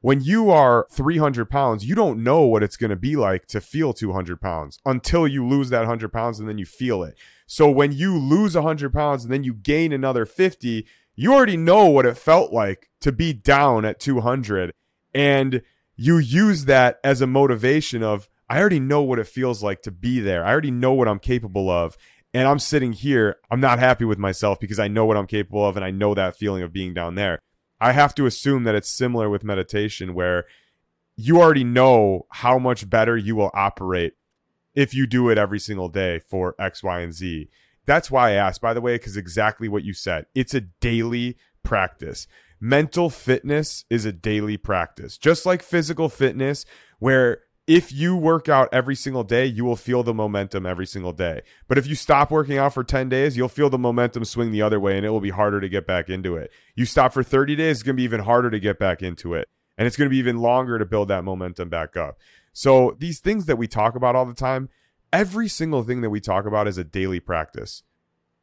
when 0.00 0.22
you 0.22 0.50
are 0.50 0.86
300 0.90 1.48
pounds, 1.48 1.84
you 1.84 1.94
don't 1.94 2.22
know 2.24 2.42
what 2.42 2.62
it's 2.62 2.76
going 2.76 2.90
to 2.90 2.96
be 2.96 3.16
like 3.16 3.46
to 3.46 3.60
feel 3.60 3.92
200 3.92 4.40
pounds 4.40 4.78
until 4.84 5.28
you 5.28 5.46
lose 5.46 5.70
that 5.70 5.80
100 5.80 6.12
pounds 6.12 6.40
and 6.40 6.48
then 6.48 6.58
you 6.58 6.66
feel 6.66 7.02
it. 7.02 7.16
So 7.46 7.70
when 7.70 7.92
you 7.92 8.18
lose 8.18 8.54
100 8.54 8.92
pounds 8.92 9.24
and 9.24 9.32
then 9.32 9.44
you 9.44 9.54
gain 9.54 9.92
another 9.92 10.24
50, 10.24 10.86
you 11.20 11.34
already 11.34 11.58
know 11.58 11.84
what 11.84 12.06
it 12.06 12.16
felt 12.16 12.50
like 12.50 12.88
to 13.02 13.12
be 13.12 13.34
down 13.34 13.84
at 13.84 14.00
200. 14.00 14.72
And 15.12 15.60
you 15.94 16.16
use 16.16 16.64
that 16.64 16.98
as 17.04 17.20
a 17.20 17.26
motivation 17.26 18.02
of, 18.02 18.26
I 18.48 18.58
already 18.58 18.80
know 18.80 19.02
what 19.02 19.18
it 19.18 19.26
feels 19.26 19.62
like 19.62 19.82
to 19.82 19.90
be 19.90 20.20
there. 20.20 20.42
I 20.42 20.50
already 20.50 20.70
know 20.70 20.94
what 20.94 21.08
I'm 21.08 21.18
capable 21.18 21.68
of. 21.68 21.98
And 22.32 22.48
I'm 22.48 22.58
sitting 22.58 22.94
here, 22.94 23.36
I'm 23.50 23.60
not 23.60 23.78
happy 23.78 24.06
with 24.06 24.16
myself 24.16 24.58
because 24.60 24.78
I 24.78 24.88
know 24.88 25.04
what 25.04 25.18
I'm 25.18 25.26
capable 25.26 25.62
of 25.62 25.76
and 25.76 25.84
I 25.84 25.90
know 25.90 26.14
that 26.14 26.36
feeling 26.36 26.62
of 26.62 26.72
being 26.72 26.94
down 26.94 27.16
there. 27.16 27.38
I 27.82 27.92
have 27.92 28.14
to 28.14 28.24
assume 28.24 28.64
that 28.64 28.74
it's 28.74 28.88
similar 28.88 29.28
with 29.28 29.44
meditation 29.44 30.14
where 30.14 30.46
you 31.16 31.42
already 31.42 31.64
know 31.64 32.24
how 32.30 32.58
much 32.58 32.88
better 32.88 33.14
you 33.14 33.36
will 33.36 33.50
operate 33.52 34.14
if 34.74 34.94
you 34.94 35.06
do 35.06 35.28
it 35.28 35.36
every 35.36 35.58
single 35.58 35.90
day 35.90 36.18
for 36.18 36.54
X, 36.58 36.82
Y, 36.82 37.00
and 37.00 37.12
Z. 37.12 37.50
That's 37.86 38.10
why 38.10 38.30
I 38.30 38.32
asked, 38.32 38.60
by 38.60 38.74
the 38.74 38.80
way, 38.80 38.96
because 38.96 39.16
exactly 39.16 39.68
what 39.68 39.84
you 39.84 39.92
said. 39.92 40.26
It's 40.34 40.54
a 40.54 40.60
daily 40.60 41.36
practice. 41.62 42.26
Mental 42.60 43.08
fitness 43.08 43.84
is 43.88 44.04
a 44.04 44.12
daily 44.12 44.56
practice, 44.56 45.16
just 45.16 45.46
like 45.46 45.62
physical 45.62 46.08
fitness, 46.08 46.66
where 46.98 47.40
if 47.66 47.92
you 47.92 48.16
work 48.16 48.48
out 48.48 48.68
every 48.72 48.96
single 48.96 49.22
day, 49.22 49.46
you 49.46 49.64
will 49.64 49.76
feel 49.76 50.02
the 50.02 50.12
momentum 50.12 50.66
every 50.66 50.86
single 50.86 51.12
day. 51.12 51.42
But 51.68 51.78
if 51.78 51.86
you 51.86 51.94
stop 51.94 52.30
working 52.30 52.58
out 52.58 52.74
for 52.74 52.82
10 52.82 53.08
days, 53.08 53.36
you'll 53.36 53.48
feel 53.48 53.70
the 53.70 53.78
momentum 53.78 54.24
swing 54.24 54.50
the 54.50 54.60
other 54.60 54.80
way 54.80 54.96
and 54.96 55.06
it 55.06 55.10
will 55.10 55.20
be 55.20 55.30
harder 55.30 55.60
to 55.60 55.68
get 55.68 55.86
back 55.86 56.08
into 56.08 56.36
it. 56.36 56.50
You 56.74 56.84
stop 56.84 57.12
for 57.12 57.22
30 57.22 57.54
days, 57.56 57.76
it's 57.76 57.82
going 57.84 57.94
to 57.94 58.00
be 58.00 58.04
even 58.04 58.20
harder 58.20 58.50
to 58.50 58.58
get 58.58 58.78
back 58.78 59.02
into 59.02 59.34
it. 59.34 59.48
And 59.78 59.86
it's 59.86 59.96
going 59.96 60.06
to 60.06 60.10
be 60.10 60.18
even 60.18 60.38
longer 60.38 60.78
to 60.78 60.84
build 60.84 61.08
that 61.08 61.22
momentum 61.22 61.68
back 61.68 61.96
up. 61.96 62.18
So 62.52 62.96
these 62.98 63.20
things 63.20 63.46
that 63.46 63.56
we 63.56 63.68
talk 63.68 63.94
about 63.94 64.16
all 64.16 64.26
the 64.26 64.34
time, 64.34 64.68
every 65.12 65.48
single 65.48 65.82
thing 65.82 66.00
that 66.00 66.10
we 66.10 66.20
talk 66.20 66.46
about 66.46 66.68
is 66.68 66.78
a 66.78 66.84
daily 66.84 67.20
practice. 67.20 67.82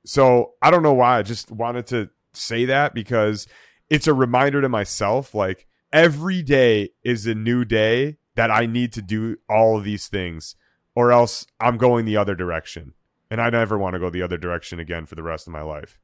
So 0.05 0.53
I 0.61 0.71
don't 0.71 0.83
know 0.83 0.93
why 0.93 1.19
I 1.19 1.23
just 1.23 1.51
wanted 1.51 1.87
to 1.87 2.09
say 2.33 2.65
that 2.65 2.93
because 2.93 3.47
it's 3.89 4.07
a 4.07 4.13
reminder 4.13 4.61
to 4.61 4.69
myself 4.69 5.33
like 5.33 5.67
every 5.91 6.41
day 6.41 6.89
is 7.03 7.25
a 7.25 7.35
new 7.35 7.65
day 7.65 8.17
that 8.35 8.51
I 8.51 8.65
need 8.65 8.93
to 8.93 9.01
do 9.01 9.37
all 9.49 9.77
of 9.77 9.83
these 9.83 10.07
things 10.07 10.55
or 10.95 11.11
else 11.11 11.45
I'm 11.59 11.77
going 11.77 12.05
the 12.05 12.17
other 12.17 12.35
direction. 12.35 12.93
And 13.29 13.41
I 13.41 13.49
never 13.49 13.77
want 13.77 13.93
to 13.93 13.99
go 13.99 14.09
the 14.09 14.21
other 14.21 14.37
direction 14.37 14.79
again 14.79 15.05
for 15.05 15.15
the 15.15 15.23
rest 15.23 15.47
of 15.47 15.53
my 15.53 15.61
life. 15.61 15.99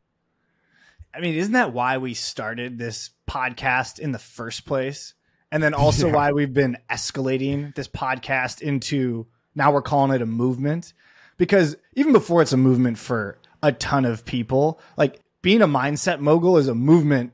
I 1.15 1.19
mean, 1.19 1.35
isn't 1.35 1.53
that 1.53 1.73
why 1.73 1.97
we 1.97 2.13
started 2.13 2.77
this 2.77 3.11
podcast 3.29 3.99
in 3.99 4.11
the 4.11 4.19
first 4.19 4.65
place? 4.65 5.13
And 5.51 5.61
then 5.61 5.73
also 5.73 6.07
yeah. 6.07 6.13
why 6.13 6.31
we've 6.31 6.53
been 6.53 6.77
escalating 6.89 7.73
this 7.75 7.87
podcast 7.87 8.61
into 8.61 9.27
now 9.55 9.71
we're 9.71 9.81
calling 9.81 10.13
it 10.13 10.21
a 10.21 10.25
movement. 10.25 10.93
Because 11.37 11.75
even 11.95 12.13
before 12.13 12.41
it's 12.41 12.53
a 12.53 12.57
movement 12.57 12.97
for 12.97 13.37
a 13.61 13.71
ton 13.71 14.05
of 14.05 14.25
people, 14.25 14.79
like 14.97 15.19
being 15.41 15.61
a 15.61 15.67
mindset 15.67 16.19
mogul 16.19 16.57
is 16.57 16.67
a 16.67 16.75
movement 16.75 17.33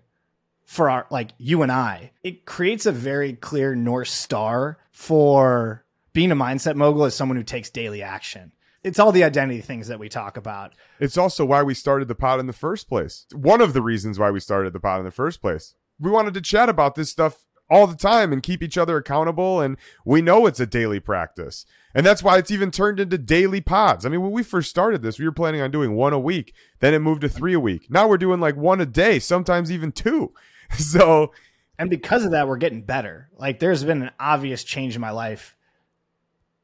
for 0.65 0.89
our 0.89 1.07
like 1.09 1.31
you 1.38 1.63
and 1.63 1.71
I. 1.71 2.11
It 2.23 2.45
creates 2.45 2.85
a 2.85 2.91
very 2.91 3.33
clear 3.33 3.75
north 3.75 4.07
star 4.07 4.77
for 4.91 5.83
being 6.13 6.31
a 6.31 6.35
mindset 6.35 6.75
mogul 6.75 7.05
as 7.05 7.15
someone 7.15 7.38
who 7.38 7.43
takes 7.43 7.69
daily 7.69 8.03
action. 8.03 8.51
It's 8.83 8.99
all 8.99 9.11
the 9.11 9.23
identity 9.23 9.61
things 9.61 9.88
that 9.88 9.99
we 9.99 10.07
talk 10.07 10.38
about. 10.38 10.73
It's 10.99 11.17
also 11.17 11.43
why 11.43 11.63
we 11.63 11.73
started 11.73 12.07
the 12.07 12.15
pod 12.15 12.39
in 12.39 12.47
the 12.47 12.53
first 12.53 12.88
place. 12.88 13.25
One 13.33 13.61
of 13.61 13.73
the 13.73 13.81
reasons 13.81 14.17
why 14.17 14.31
we 14.31 14.39
started 14.39 14.71
the 14.73 14.79
pod 14.79 14.99
in 14.99 15.05
the 15.05 15.11
first 15.11 15.41
place. 15.41 15.75
We 15.99 16.11
wanted 16.11 16.33
to 16.35 16.41
chat 16.41 16.69
about 16.69 16.95
this 16.95 17.09
stuff 17.09 17.45
all 17.69 17.88
the 17.88 17.95
time 17.95 18.33
and 18.33 18.43
keep 18.43 18.63
each 18.63 18.77
other 18.77 18.97
accountable. 18.97 19.61
And 19.61 19.77
we 20.05 20.21
know 20.21 20.45
it's 20.45 20.59
a 20.59 20.65
daily 20.65 20.99
practice. 20.99 21.65
And 21.93 22.05
that's 22.05 22.21
why 22.21 22.38
it's 22.38 22.51
even 22.51 22.71
turned 22.71 22.99
into 22.99 23.17
daily 23.17 23.61
pods. 23.61 24.05
I 24.05 24.09
mean, 24.09 24.21
when 24.21 24.31
we 24.31 24.43
first 24.43 24.69
started 24.69 25.01
this, 25.01 25.19
we 25.19 25.25
were 25.25 25.31
planning 25.31 25.61
on 25.61 25.71
doing 25.71 25.95
one 25.95 26.13
a 26.13 26.19
week. 26.19 26.53
Then 26.79 26.93
it 26.93 26.99
moved 26.99 27.21
to 27.21 27.29
three 27.29 27.53
a 27.53 27.59
week. 27.59 27.89
Now 27.89 28.07
we're 28.07 28.17
doing 28.17 28.39
like 28.39 28.55
one 28.55 28.79
a 28.79 28.85
day, 28.85 29.19
sometimes 29.19 29.71
even 29.71 29.91
two. 29.91 30.33
so 30.77 31.31
and 31.77 31.89
because 31.89 32.25
of 32.25 32.31
that 32.31 32.47
we're 32.47 32.57
getting 32.57 32.83
better 32.83 33.29
like 33.38 33.59
there's 33.59 33.83
been 33.83 34.03
an 34.03 34.11
obvious 34.19 34.63
change 34.63 34.95
in 34.95 35.01
my 35.01 35.11
life 35.11 35.55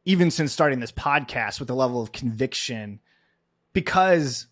even 0.03 0.29
since 0.29 0.51
starting 0.51 0.79
this 0.79 0.91
podcast 0.91 1.59
with 1.59 1.67
the 1.67 1.75
level 1.75 2.01
of 2.01 2.11
conviction 2.11 2.99
because 3.73 4.47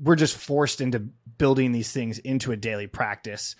we're 0.00 0.16
just 0.16 0.36
forced 0.36 0.80
into 0.80 1.00
building 1.36 1.72
these 1.72 1.92
things 1.92 2.18
into 2.20 2.52
a 2.52 2.56
daily 2.56 2.86
practice 2.86 3.56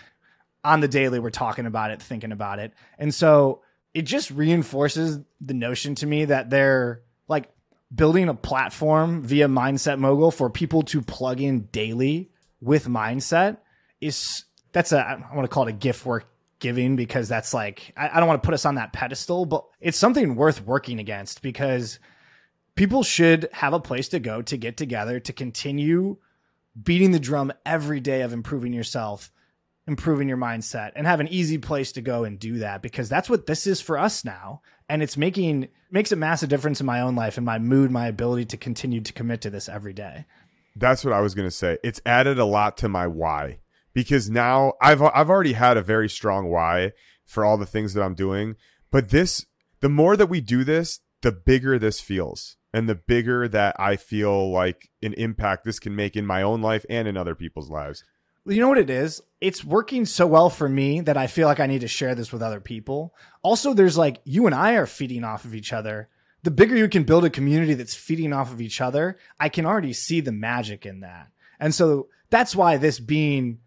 on 0.68 0.80
the 0.80 0.88
daily 0.88 1.18
we're 1.18 1.30
talking 1.30 1.64
about 1.64 1.90
it 1.90 2.02
thinking 2.02 2.30
about 2.30 2.58
it. 2.58 2.74
And 2.98 3.14
so 3.14 3.62
it 3.94 4.02
just 4.02 4.30
reinforces 4.30 5.18
the 5.40 5.54
notion 5.54 5.94
to 5.96 6.06
me 6.06 6.26
that 6.26 6.50
they're 6.50 7.00
like 7.26 7.50
building 7.94 8.28
a 8.28 8.34
platform 8.34 9.22
via 9.22 9.48
mindset 9.48 9.98
mogul 9.98 10.30
for 10.30 10.50
people 10.50 10.82
to 10.82 11.00
plug 11.00 11.40
in 11.40 11.62
daily 11.72 12.30
with 12.60 12.86
mindset 12.86 13.56
is 14.00 14.44
that's 14.72 14.92
a 14.92 14.98
I 14.98 15.34
want 15.34 15.48
to 15.48 15.52
call 15.52 15.66
it 15.66 15.70
a 15.70 15.72
gift 15.72 16.04
work 16.04 16.28
giving 16.58 16.96
because 16.96 17.28
that's 17.28 17.54
like 17.54 17.94
I, 17.96 18.10
I 18.10 18.20
don't 18.20 18.28
want 18.28 18.42
to 18.42 18.46
put 18.46 18.54
us 18.54 18.66
on 18.66 18.74
that 18.74 18.92
pedestal, 18.92 19.46
but 19.46 19.64
it's 19.80 19.96
something 19.96 20.34
worth 20.34 20.62
working 20.62 21.00
against 21.00 21.40
because 21.40 21.98
people 22.74 23.02
should 23.02 23.48
have 23.52 23.72
a 23.72 23.80
place 23.80 24.08
to 24.08 24.20
go 24.20 24.42
to 24.42 24.56
get 24.58 24.76
together 24.76 25.18
to 25.20 25.32
continue 25.32 26.18
beating 26.80 27.12
the 27.12 27.18
drum 27.18 27.54
every 27.64 28.00
day 28.00 28.20
of 28.20 28.34
improving 28.34 28.74
yourself 28.74 29.32
improving 29.88 30.28
your 30.28 30.36
mindset 30.36 30.92
and 30.94 31.06
have 31.06 31.20
an 31.20 31.28
easy 31.28 31.58
place 31.58 31.92
to 31.92 32.00
go 32.00 32.24
and 32.24 32.38
do 32.38 32.58
that 32.58 32.82
because 32.82 33.08
that's 33.08 33.28
what 33.28 33.46
this 33.46 33.66
is 33.66 33.80
for 33.80 33.98
us 33.98 34.24
now. 34.24 34.62
And 34.88 35.02
it's 35.02 35.16
making 35.16 35.68
makes 35.90 36.12
a 36.12 36.16
massive 36.16 36.48
difference 36.48 36.80
in 36.80 36.86
my 36.86 37.00
own 37.00 37.16
life 37.16 37.36
and 37.36 37.46
my 37.46 37.58
mood 37.58 37.90
my 37.90 38.06
ability 38.06 38.44
to 38.46 38.56
continue 38.56 39.00
to 39.00 39.12
commit 39.12 39.40
to 39.40 39.50
this 39.50 39.68
every 39.68 39.92
day. 39.92 40.26
That's 40.76 41.04
what 41.04 41.12
i 41.14 41.20
was 41.20 41.34
going 41.34 41.48
to 41.48 41.54
say. 41.54 41.78
It's 41.82 42.00
added 42.06 42.38
a 42.38 42.44
lot 42.44 42.76
to 42.78 42.88
my 42.88 43.06
why 43.06 43.58
because 43.92 44.30
now 44.30 44.74
I've 44.80 45.02
I've 45.02 45.30
already 45.30 45.54
had 45.54 45.76
a 45.76 45.82
very 45.82 46.08
strong 46.08 46.50
why 46.50 46.92
for 47.24 47.44
all 47.44 47.56
the 47.56 47.66
things 47.66 47.94
that 47.94 48.02
I'm 48.02 48.14
doing, 48.14 48.54
but 48.90 49.10
this 49.10 49.44
the 49.80 49.88
more 49.88 50.16
that 50.16 50.28
we 50.28 50.40
do 50.40 50.64
this, 50.64 51.00
the 51.22 51.32
bigger 51.32 51.78
this 51.78 52.00
feels 52.00 52.56
and 52.72 52.88
the 52.88 52.94
bigger 52.94 53.48
that 53.48 53.74
I 53.78 53.96
feel 53.96 54.50
like 54.52 54.90
an 55.02 55.14
impact 55.14 55.64
this 55.64 55.78
can 55.78 55.96
make 55.96 56.16
in 56.16 56.26
my 56.26 56.42
own 56.42 56.60
life 56.60 56.84
and 56.88 57.08
in 57.08 57.16
other 57.16 57.34
people's 57.34 57.70
lives. 57.70 58.04
You 58.48 58.62
know 58.62 58.68
what 58.68 58.78
it 58.78 58.88
is? 58.88 59.20
It's 59.40 59.62
working 59.62 60.06
so 60.06 60.26
well 60.26 60.48
for 60.48 60.68
me 60.68 61.00
that 61.02 61.18
I 61.18 61.26
feel 61.26 61.46
like 61.46 61.60
I 61.60 61.66
need 61.66 61.82
to 61.82 61.88
share 61.88 62.14
this 62.14 62.32
with 62.32 62.42
other 62.42 62.60
people. 62.60 63.14
Also, 63.42 63.74
there's 63.74 63.98
like 63.98 64.20
you 64.24 64.46
and 64.46 64.54
I 64.54 64.72
are 64.74 64.86
feeding 64.86 65.22
off 65.22 65.44
of 65.44 65.54
each 65.54 65.72
other. 65.72 66.08
The 66.44 66.50
bigger 66.50 66.76
you 66.76 66.88
can 66.88 67.04
build 67.04 67.24
a 67.24 67.30
community 67.30 67.74
that's 67.74 67.94
feeding 67.94 68.32
off 68.32 68.50
of 68.50 68.60
each 68.60 68.80
other, 68.80 69.18
I 69.38 69.48
can 69.48 69.66
already 69.66 69.92
see 69.92 70.20
the 70.20 70.32
magic 70.32 70.86
in 70.86 71.00
that. 71.00 71.28
And 71.60 71.74
so 71.74 72.08
that's 72.30 72.56
why 72.56 72.78
this 72.78 72.98
being 72.98 73.58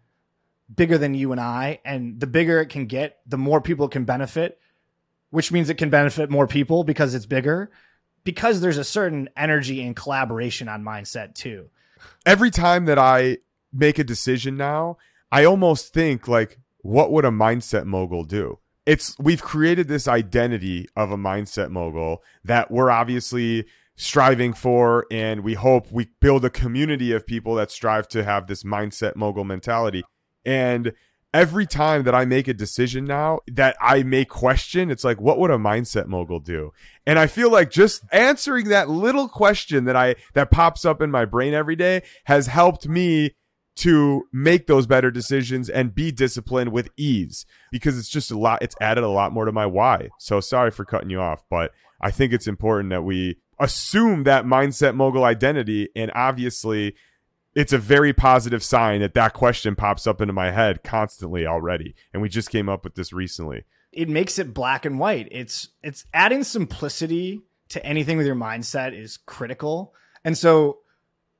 bigger 0.74 0.98
than 0.98 1.14
you 1.14 1.32
and 1.32 1.40
I. 1.40 1.80
And 1.84 2.18
the 2.18 2.26
bigger 2.26 2.60
it 2.60 2.68
can 2.68 2.86
get, 2.86 3.20
the 3.26 3.38
more 3.38 3.60
people 3.60 3.88
can 3.88 4.04
benefit, 4.04 4.58
which 5.30 5.52
means 5.52 5.70
it 5.70 5.78
can 5.78 5.90
benefit 5.90 6.30
more 6.30 6.46
people 6.46 6.82
because 6.82 7.14
it's 7.14 7.26
bigger. 7.26 7.70
Because 8.24 8.60
there's 8.60 8.78
a 8.78 8.84
certain 8.84 9.28
energy 9.36 9.84
and 9.84 9.94
collaboration 9.94 10.68
on 10.68 10.82
mindset 10.82 11.34
too. 11.34 11.68
Every 12.26 12.50
time 12.50 12.86
that 12.86 12.98
I 12.98 13.38
make 13.72 13.98
a 13.98 14.04
decision 14.04 14.56
now, 14.56 14.96
I 15.30 15.44
almost 15.44 15.92
think 15.92 16.28
like, 16.28 16.58
what 16.78 17.12
would 17.12 17.24
a 17.24 17.30
mindset 17.30 17.84
mogul 17.84 18.24
do? 18.24 18.58
It's 18.84 19.16
we've 19.18 19.42
created 19.42 19.86
this 19.86 20.08
identity 20.08 20.88
of 20.96 21.12
a 21.12 21.16
mindset 21.16 21.70
mogul 21.70 22.22
that 22.44 22.70
we're 22.70 22.90
obviously 22.90 23.66
striving 23.94 24.52
for 24.52 25.06
and 25.10 25.44
we 25.44 25.54
hope 25.54 25.92
we 25.92 26.08
build 26.20 26.44
a 26.44 26.50
community 26.50 27.12
of 27.12 27.26
people 27.26 27.54
that 27.54 27.70
strive 27.70 28.08
to 28.08 28.24
have 28.24 28.46
this 28.46 28.64
mindset 28.64 29.14
mogul 29.14 29.44
mentality 29.44 30.02
and 30.44 30.92
every 31.34 31.66
time 31.66 32.02
that 32.02 32.14
I 32.14 32.24
make 32.24 32.48
a 32.48 32.54
decision 32.54 33.04
now 33.04 33.40
that 33.46 33.76
I 33.80 34.02
may 34.02 34.24
question, 34.24 34.90
it's 34.90 35.04
like, 35.04 35.20
what 35.20 35.38
would 35.38 35.50
a 35.50 35.56
mindset 35.56 36.06
mogul 36.06 36.40
do? 36.40 36.72
And 37.06 37.18
I 37.18 37.26
feel 37.26 37.50
like 37.50 37.70
just 37.70 38.02
answering 38.12 38.68
that 38.68 38.88
little 38.88 39.28
question 39.28 39.84
that 39.84 39.96
I, 39.96 40.16
that 40.34 40.50
pops 40.50 40.84
up 40.84 41.00
in 41.00 41.10
my 41.10 41.24
brain 41.24 41.54
every 41.54 41.76
day 41.76 42.02
has 42.24 42.48
helped 42.48 42.86
me 42.86 43.34
to 43.74 44.26
make 44.32 44.66
those 44.66 44.86
better 44.86 45.10
decisions 45.10 45.68
and 45.70 45.94
be 45.94 46.12
disciplined 46.12 46.72
with 46.72 46.90
ease 46.96 47.46
because 47.70 47.98
it's 47.98 48.08
just 48.08 48.30
a 48.30 48.38
lot, 48.38 48.62
it's 48.62 48.76
added 48.80 49.04
a 49.04 49.08
lot 49.08 49.32
more 49.32 49.44
to 49.44 49.52
my 49.52 49.66
why. 49.66 50.08
So 50.18 50.40
sorry 50.40 50.70
for 50.70 50.84
cutting 50.84 51.10
you 51.10 51.20
off, 51.20 51.42
but 51.48 51.72
I 52.00 52.10
think 52.10 52.32
it's 52.32 52.46
important 52.46 52.90
that 52.90 53.02
we 53.02 53.38
assume 53.58 54.24
that 54.24 54.44
mindset 54.44 54.94
mogul 54.94 55.24
identity 55.24 55.88
and 55.94 56.10
obviously 56.14 56.94
it's 57.54 57.72
a 57.72 57.78
very 57.78 58.12
positive 58.12 58.62
sign 58.62 59.00
that 59.00 59.14
that 59.14 59.34
question 59.34 59.76
pops 59.76 60.06
up 60.06 60.20
into 60.20 60.32
my 60.32 60.50
head 60.50 60.82
constantly 60.82 61.46
already 61.46 61.94
and 62.12 62.20
we 62.20 62.28
just 62.28 62.50
came 62.50 62.68
up 62.68 62.84
with 62.84 62.94
this 62.94 63.12
recently. 63.12 63.64
It 63.92 64.08
makes 64.08 64.38
it 64.38 64.54
black 64.54 64.84
and 64.84 64.98
white. 64.98 65.28
It's 65.30 65.68
it's 65.82 66.06
adding 66.12 66.44
simplicity 66.44 67.42
to 67.70 67.84
anything 67.84 68.16
with 68.16 68.26
your 68.26 68.36
mindset 68.36 68.98
is 68.98 69.16
critical. 69.16 69.94
And 70.24 70.36
so 70.36 70.78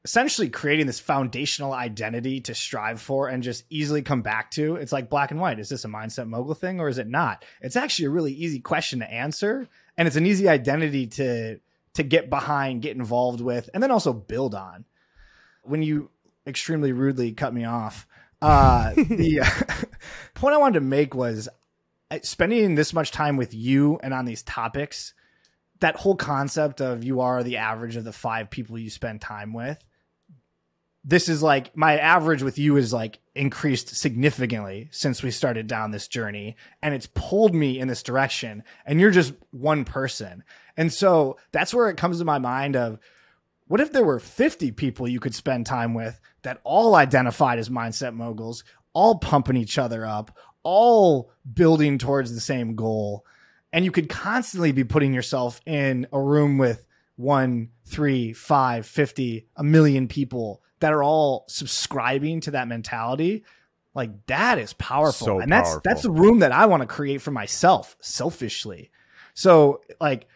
essentially 0.04 0.48
creating 0.48 0.86
this 0.86 0.98
foundational 0.98 1.72
identity 1.72 2.40
to 2.40 2.54
strive 2.54 3.00
for 3.00 3.28
and 3.28 3.42
just 3.42 3.64
easily 3.70 4.02
come 4.02 4.20
back 4.20 4.50
to 4.50 4.76
it's 4.76 4.92
like 4.92 5.08
black 5.08 5.30
and 5.30 5.38
white 5.38 5.60
is 5.60 5.68
this 5.68 5.84
a 5.84 5.88
mindset 5.88 6.28
mogul 6.28 6.54
thing 6.54 6.80
or 6.80 6.88
is 6.88 6.98
it 6.98 7.06
not 7.06 7.44
it's 7.60 7.76
actually 7.76 8.06
a 8.06 8.10
really 8.10 8.32
easy 8.32 8.58
question 8.58 8.98
to 8.98 9.08
answer 9.08 9.68
and 9.96 10.08
it's 10.08 10.16
an 10.16 10.26
easy 10.26 10.48
identity 10.48 11.06
to 11.06 11.60
to 11.94 12.02
get 12.02 12.28
behind 12.28 12.82
get 12.82 12.96
involved 12.96 13.40
with 13.40 13.70
and 13.72 13.82
then 13.82 13.92
also 13.92 14.12
build 14.12 14.56
on 14.56 14.84
when 15.62 15.82
you 15.82 16.10
extremely 16.46 16.92
rudely 16.92 17.32
cut 17.32 17.54
me 17.54 17.64
off, 17.64 18.06
uh, 18.40 18.92
the 18.96 19.40
uh, 19.40 19.84
point 20.34 20.54
I 20.54 20.58
wanted 20.58 20.80
to 20.80 20.86
make 20.86 21.14
was 21.14 21.48
uh, 22.10 22.18
spending 22.22 22.74
this 22.74 22.92
much 22.92 23.10
time 23.10 23.36
with 23.36 23.54
you 23.54 23.98
and 24.02 24.12
on 24.12 24.24
these 24.24 24.42
topics. 24.42 25.14
That 25.80 25.96
whole 25.96 26.16
concept 26.16 26.80
of 26.80 27.02
you 27.02 27.20
are 27.20 27.42
the 27.42 27.56
average 27.56 27.96
of 27.96 28.04
the 28.04 28.12
five 28.12 28.50
people 28.50 28.78
you 28.78 28.90
spend 28.90 29.20
time 29.20 29.52
with. 29.52 29.82
This 31.04 31.28
is 31.28 31.42
like 31.42 31.76
my 31.76 31.98
average 31.98 32.42
with 32.42 32.58
you 32.58 32.76
is 32.76 32.92
like 32.92 33.18
increased 33.34 33.96
significantly 33.96 34.88
since 34.92 35.22
we 35.22 35.32
started 35.32 35.66
down 35.66 35.90
this 35.90 36.06
journey 36.06 36.56
and 36.80 36.94
it's 36.94 37.08
pulled 37.12 37.54
me 37.54 37.80
in 37.80 37.88
this 37.88 38.04
direction 38.04 38.62
and 38.86 39.00
you're 39.00 39.10
just 39.10 39.32
one 39.50 39.84
person. 39.84 40.44
And 40.76 40.92
so 40.92 41.38
that's 41.50 41.74
where 41.74 41.88
it 41.88 41.96
comes 41.96 42.18
to 42.18 42.24
my 42.24 42.38
mind 42.38 42.76
of 42.76 43.00
What 43.66 43.80
if 43.80 43.92
there 43.92 44.04
were 44.04 44.20
50 44.20 44.70
people 44.72 45.08
you 45.08 45.18
could 45.18 45.34
spend 45.34 45.66
time 45.66 45.94
with 45.94 46.20
that 46.42 46.60
all 46.62 46.94
identified 46.94 47.58
as 47.58 47.68
mindset 47.68 48.14
moguls, 48.14 48.62
all 48.92 49.18
pumping 49.18 49.56
each 49.56 49.78
other 49.78 50.06
up, 50.06 50.36
all 50.62 51.32
building 51.52 51.98
towards 51.98 52.34
the 52.34 52.40
same 52.40 52.76
goal? 52.76 53.24
And 53.72 53.84
you 53.84 53.90
could 53.90 54.08
constantly 54.08 54.70
be 54.72 54.84
putting 54.84 55.14
yourself 55.14 55.60
in 55.66 56.06
a 56.12 56.20
room 56.20 56.58
with 56.58 56.86
one, 57.16 57.70
three, 57.86 58.32
five, 58.32 58.86
50, 58.86 59.48
a 59.56 59.64
million 59.64 60.06
people 60.06 60.62
that 60.82 60.92
are 60.92 61.02
all 61.02 61.44
subscribing 61.48 62.40
to 62.42 62.52
that 62.52 62.68
mentality. 62.68 63.44
Like 63.94 64.26
that 64.26 64.58
is 64.58 64.72
powerful. 64.74 65.26
So 65.26 65.38
and 65.40 65.50
that's 65.50 65.68
powerful. 65.68 65.82
that's 65.84 66.02
the 66.02 66.10
room 66.10 66.40
that 66.40 66.52
I 66.52 66.66
want 66.66 66.82
to 66.82 66.86
create 66.86 67.22
for 67.22 67.30
myself 67.30 67.96
selfishly. 68.00 68.90
So 69.34 69.80
like 70.00 70.26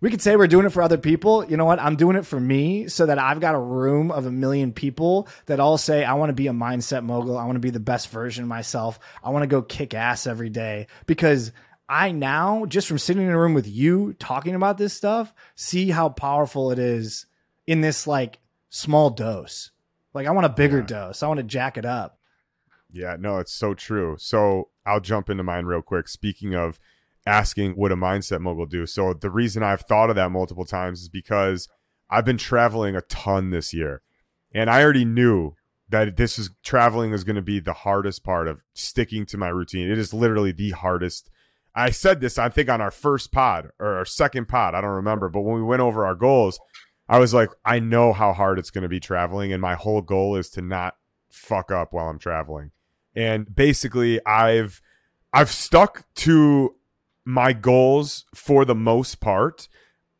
we 0.00 0.10
could 0.10 0.20
say 0.20 0.36
we're 0.36 0.46
doing 0.46 0.66
it 0.66 0.70
for 0.70 0.82
other 0.82 0.98
people. 0.98 1.44
You 1.46 1.56
know 1.56 1.64
what? 1.64 1.80
I'm 1.80 1.96
doing 1.96 2.16
it 2.16 2.26
for 2.26 2.38
me 2.38 2.88
so 2.88 3.06
that 3.06 3.18
I've 3.18 3.40
got 3.40 3.54
a 3.54 3.58
room 3.58 4.10
of 4.10 4.26
a 4.26 4.30
million 4.30 4.72
people 4.72 5.28
that 5.46 5.60
all 5.60 5.78
say, 5.78 6.04
I 6.04 6.14
want 6.14 6.28
to 6.28 6.34
be 6.34 6.48
a 6.48 6.52
mindset 6.52 7.02
mogul. 7.02 7.38
I 7.38 7.46
want 7.46 7.56
to 7.56 7.60
be 7.60 7.70
the 7.70 7.80
best 7.80 8.10
version 8.10 8.44
of 8.44 8.48
myself. 8.48 8.98
I 9.22 9.30
want 9.30 9.44
to 9.44 9.46
go 9.46 9.62
kick 9.62 9.94
ass 9.94 10.26
every 10.26 10.50
day 10.50 10.88
because 11.06 11.52
I 11.88 12.12
now, 12.12 12.66
just 12.66 12.88
from 12.88 12.98
sitting 12.98 13.22
in 13.22 13.30
a 13.30 13.38
room 13.38 13.54
with 13.54 13.66
you 13.66 14.12
talking 14.14 14.54
about 14.54 14.76
this 14.76 14.92
stuff, 14.92 15.32
see 15.54 15.90
how 15.90 16.10
powerful 16.10 16.70
it 16.70 16.78
is 16.78 17.24
in 17.66 17.80
this 17.80 18.06
like 18.06 18.40
small 18.68 19.10
dose. 19.10 19.70
Like 20.14 20.26
I 20.26 20.30
want 20.30 20.46
a 20.46 20.50
bigger 20.50 20.78
Yeah. 20.78 20.86
dose. 20.86 21.22
I 21.22 21.28
want 21.28 21.38
to 21.38 21.44
jack 21.44 21.76
it 21.76 21.84
up. 21.84 22.18
Yeah, 22.90 23.16
no, 23.18 23.38
it's 23.38 23.52
so 23.52 23.74
true. 23.74 24.16
So 24.18 24.68
I'll 24.86 25.00
jump 25.00 25.28
into 25.28 25.42
mine 25.42 25.66
real 25.66 25.82
quick. 25.82 26.06
Speaking 26.08 26.54
of 26.54 26.78
asking 27.26 27.72
what 27.72 27.90
a 27.90 27.96
mindset 27.96 28.40
mogul 28.40 28.66
do. 28.66 28.86
So 28.86 29.12
the 29.14 29.30
reason 29.30 29.62
I've 29.62 29.80
thought 29.80 30.10
of 30.10 30.16
that 30.16 30.30
multiple 30.30 30.64
times 30.66 31.00
is 31.02 31.08
because 31.08 31.68
I've 32.10 32.24
been 32.26 32.36
traveling 32.36 32.94
a 32.94 33.00
ton 33.00 33.50
this 33.50 33.72
year. 33.74 34.02
And 34.54 34.70
I 34.70 34.82
already 34.82 35.04
knew 35.06 35.54
that 35.88 36.16
this 36.16 36.38
is 36.38 36.50
traveling 36.62 37.12
is 37.12 37.24
going 37.24 37.36
to 37.36 37.42
be 37.42 37.58
the 37.60 37.72
hardest 37.72 38.22
part 38.24 38.46
of 38.46 38.60
sticking 38.74 39.26
to 39.26 39.38
my 39.38 39.48
routine. 39.48 39.90
It 39.90 39.98
is 39.98 40.14
literally 40.14 40.52
the 40.52 40.70
hardest. 40.70 41.30
I 41.74 41.90
said 41.90 42.20
this, 42.20 42.38
I 42.38 42.48
think, 42.50 42.68
on 42.68 42.80
our 42.80 42.90
first 42.92 43.32
pod 43.32 43.70
or 43.80 43.94
our 43.96 44.04
second 44.04 44.46
pod. 44.46 44.74
I 44.74 44.80
don't 44.80 44.90
remember. 44.90 45.28
But 45.28 45.40
when 45.42 45.56
we 45.56 45.62
went 45.62 45.82
over 45.82 46.06
our 46.06 46.14
goals, 46.14 46.60
I 47.08 47.18
was 47.18 47.34
like, 47.34 47.50
I 47.64 47.80
know 47.80 48.12
how 48.12 48.32
hard 48.32 48.58
it's 48.58 48.70
going 48.70 48.82
to 48.82 48.88
be 48.88 49.00
traveling. 49.00 49.52
And 49.52 49.60
my 49.60 49.74
whole 49.74 50.00
goal 50.00 50.36
is 50.36 50.48
to 50.50 50.62
not 50.62 50.96
fuck 51.30 51.70
up 51.70 51.92
while 51.92 52.08
I'm 52.08 52.18
traveling. 52.18 52.70
And 53.14 53.54
basically, 53.54 54.24
I've 54.24 54.80
I've 55.32 55.50
stuck 55.50 56.06
to 56.16 56.76
my 57.24 57.52
goals 57.52 58.24
for 58.34 58.64
the 58.64 58.74
most 58.74 59.20
part. 59.20 59.68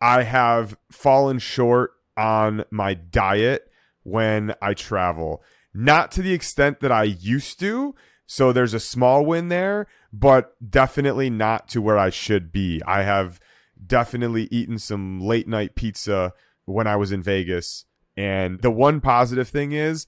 I 0.01 0.25
have 0.25 0.77
fallen 0.91 1.39
short 1.39 1.93
on 2.17 2.65
my 2.71 2.95
diet 2.95 3.71
when 4.03 4.55
I 4.61 4.75
travel. 4.75 5.43
Not 5.73 6.13
to 6.13 6.23
the 6.23 6.33
extent 6.33 6.81
that 6.81 6.93
I 6.93 7.05
used 7.05 7.59
to. 7.61 7.95
So 8.27 8.53
there's 8.53 8.75
a 8.75 8.81
small 8.81 9.25
win 9.25 9.49
there, 9.49 9.87
but 10.13 10.55
definitely 10.71 11.31
not 11.31 11.69
to 11.71 11.83
where 11.83 11.99
I 11.99 12.11
should 12.11 12.53
be. 12.53 12.81
I 12.87 13.03
have 13.03 13.41
definitely 13.87 14.49
eaten 14.51 14.79
some 14.79 15.21
late 15.21 15.47
night 15.47 15.75
pizza 15.75 16.33
when 16.65 16.87
I 16.87 16.97
was 16.97 17.13
in 17.13 17.23
Vegas. 17.23 17.85
And 18.17 18.61
the 18.61 18.71
one 18.71 19.01
positive 19.01 19.49
thing 19.49 19.73
is 19.73 20.07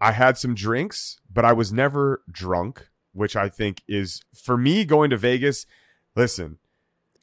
I 0.00 0.12
had 0.12 0.38
some 0.38 0.54
drinks, 0.54 1.18
but 1.32 1.44
I 1.44 1.52
was 1.52 1.72
never 1.72 2.22
drunk, 2.30 2.88
which 3.12 3.36
I 3.36 3.48
think 3.48 3.82
is 3.88 4.22
for 4.34 4.56
me 4.56 4.84
going 4.84 5.10
to 5.10 5.16
Vegas. 5.16 5.66
Listen, 6.14 6.58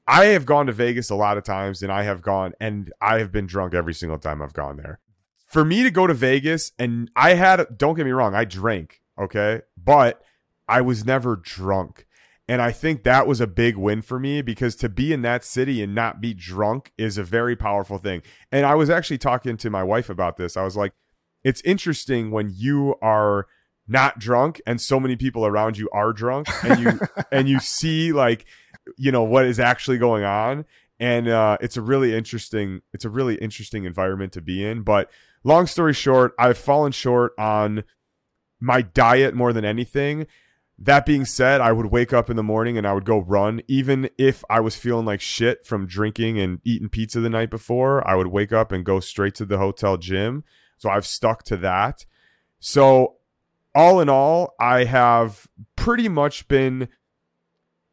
I 0.08 0.26
have 0.26 0.46
gone 0.46 0.66
to 0.66 0.74
Vegas 0.74 1.10
a 1.10 1.16
lot 1.16 1.38
of 1.38 1.44
times 1.44 1.82
and 1.84 1.92
I 1.92 2.04
have 2.04 2.22
gone 2.22 2.54
and 2.60 2.92
I 3.02 3.20
have 3.20 3.32
been 3.32 3.46
drunk 3.46 3.74
every 3.74 3.94
single 3.94 4.18
time 4.18 4.42
I've 4.42 4.54
gone 4.54 4.78
there. 4.78 5.00
For 5.48 5.64
me 5.64 5.84
to 5.84 5.92
go 5.92 6.08
to 6.08 6.14
Vegas 6.14 6.72
and 6.80 7.12
I 7.16 7.36
had, 7.36 7.78
don't 7.78 7.96
get 7.96 8.06
me 8.06 8.12
wrong, 8.12 8.34
I 8.34 8.46
drank, 8.46 9.02
okay, 9.20 9.62
but 9.78 10.22
I 10.68 10.82
was 10.82 11.06
never 11.06 11.36
drunk. 11.36 12.08
And 12.52 12.62
I 12.62 12.74
think 12.74 13.04
that 13.04 13.28
was 13.28 13.40
a 13.40 13.48
big 13.48 13.78
win 13.78 14.02
for 14.02 14.20
me 14.20 14.42
because 14.42 14.76
to 14.76 14.90
be 14.90 15.14
in 15.14 15.22
that 15.22 15.46
city 15.46 15.82
and 15.82 15.96
not 15.96 16.20
be 16.20 16.34
drunk 16.34 16.92
is 16.98 17.18
a 17.18 17.24
very 17.24 17.56
powerful 17.56 17.98
thing. 17.98 18.24
And 18.52 18.66
I 18.66 18.76
was 18.76 18.90
actually 18.90 19.20
talking 19.20 19.56
to 19.56 19.70
my 19.70 19.84
wife 19.84 20.10
about 20.10 20.36
this. 20.36 20.58
I 20.58 20.64
was 20.64 20.76
like, 20.76 20.92
it's 21.46 21.62
interesting 21.62 22.30
when 22.30 22.52
you 22.54 22.96
are 23.02 23.48
not 23.88 24.20
drunk 24.20 24.60
and 24.68 24.82
so 24.82 25.00
many 25.00 25.16
people 25.16 25.46
around 25.46 25.78
you 25.78 25.90
are 25.94 26.12
drunk 26.12 26.50
and 26.66 26.82
you 26.82 27.00
and 27.32 27.48
you 27.48 27.62
see 27.62 28.12
like 28.12 28.44
you 28.98 29.14
know 29.14 29.24
what 29.24 29.46
is 29.46 29.60
actually 29.60 29.98
going 29.98 30.26
on 30.26 30.66
and 31.00 31.30
uh, 31.30 31.58
it's 31.62 31.78
a 31.78 31.82
really 31.82 32.14
interesting 32.14 32.82
it's 32.94 33.06
a 33.06 33.10
really 33.10 33.36
interesting 33.36 33.86
environment 33.86 34.34
to 34.34 34.42
be 34.42 34.64
in 34.64 34.82
but 34.82 35.10
long 35.46 35.66
story 35.66 35.94
short 35.94 36.34
i've 36.38 36.58
fallen 36.58 36.92
short 36.92 37.34
on 37.40 37.84
my 38.60 38.82
diet 38.82 39.34
more 39.34 39.52
than 39.52 39.66
anything 39.66 40.28
that 40.84 41.06
being 41.06 41.26
said 41.26 41.62
i 41.62 41.72
would 41.72 41.88
wake 41.88 42.12
up 42.12 42.30
in 42.30 42.36
the 42.36 42.44
morning 42.44 42.78
and 42.78 42.88
i 42.88 42.94
would 42.94 43.06
go 43.06 43.20
run 43.20 43.62
even 43.68 44.10
if 44.18 44.44
i 44.50 44.60
was 44.60 44.76
feeling 44.76 45.06
like 45.06 45.22
shit 45.22 45.66
from 45.66 45.86
drinking 45.86 46.40
and 46.40 46.60
eating 46.64 46.90
pizza 46.90 47.20
the 47.20 47.30
night 47.30 47.50
before 47.50 48.06
i 48.08 48.16
would 48.16 48.28
wake 48.28 48.52
up 48.52 48.72
and 48.72 48.86
go 48.86 49.00
straight 49.00 49.36
to 49.36 49.46
the 49.46 49.58
hotel 49.58 49.98
gym 49.98 50.44
so 50.78 50.90
i've 50.90 51.06
stuck 51.06 51.44
to 51.44 51.56
that 51.58 52.06
so 52.60 53.18
all 53.76 54.00
in 54.00 54.10
all 54.10 54.56
i 54.60 54.84
have 54.84 55.48
pretty 55.76 56.10
much 56.10 56.48
been 56.48 56.88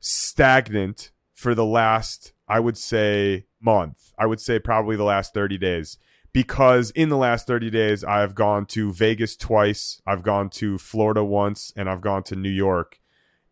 stagnant 0.00 1.10
for 1.38 1.54
the 1.54 1.64
last, 1.64 2.32
I 2.48 2.60
would 2.60 2.76
say, 2.76 3.46
month. 3.60 4.12
I 4.18 4.26
would 4.26 4.40
say 4.40 4.58
probably 4.58 4.96
the 4.96 5.04
last 5.04 5.34
30 5.34 5.58
days. 5.58 5.98
Because 6.32 6.90
in 6.90 7.08
the 7.08 7.16
last 7.16 7.46
30 7.46 7.70
days, 7.70 8.04
I've 8.04 8.34
gone 8.34 8.66
to 8.66 8.92
Vegas 8.92 9.36
twice, 9.36 10.00
I've 10.06 10.22
gone 10.22 10.50
to 10.50 10.78
Florida 10.78 11.24
once, 11.24 11.72
and 11.76 11.88
I've 11.88 12.00
gone 12.00 12.22
to 12.24 12.36
New 12.36 12.50
York. 12.50 13.00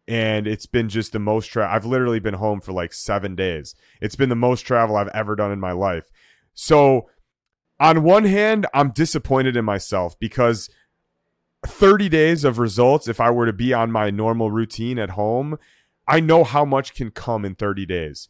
And 0.06 0.46
it's 0.46 0.66
been 0.66 0.88
just 0.88 1.12
the 1.12 1.18
most 1.18 1.46
tra- 1.46 1.72
I've 1.72 1.86
literally 1.86 2.20
been 2.20 2.34
home 2.34 2.60
for 2.60 2.72
like 2.72 2.92
seven 2.92 3.34
days. 3.34 3.74
It's 4.00 4.14
been 4.14 4.28
the 4.28 4.36
most 4.36 4.62
travel 4.62 4.96
I've 4.96 5.08
ever 5.08 5.34
done 5.34 5.50
in 5.50 5.58
my 5.58 5.72
life. 5.72 6.10
So, 6.54 7.08
on 7.80 8.02
one 8.04 8.24
hand, 8.24 8.66
I'm 8.72 8.90
disappointed 8.90 9.56
in 9.56 9.64
myself 9.64 10.18
because 10.18 10.70
30 11.66 12.08
days 12.08 12.44
of 12.44 12.58
results, 12.58 13.08
if 13.08 13.20
I 13.20 13.30
were 13.30 13.46
to 13.46 13.52
be 13.52 13.72
on 13.72 13.90
my 13.90 14.10
normal 14.10 14.50
routine 14.50 14.98
at 14.98 15.10
home, 15.10 15.58
I 16.06 16.20
know 16.20 16.44
how 16.44 16.64
much 16.64 16.94
can 16.94 17.10
come 17.10 17.44
in 17.44 17.54
30 17.54 17.86
days. 17.86 18.28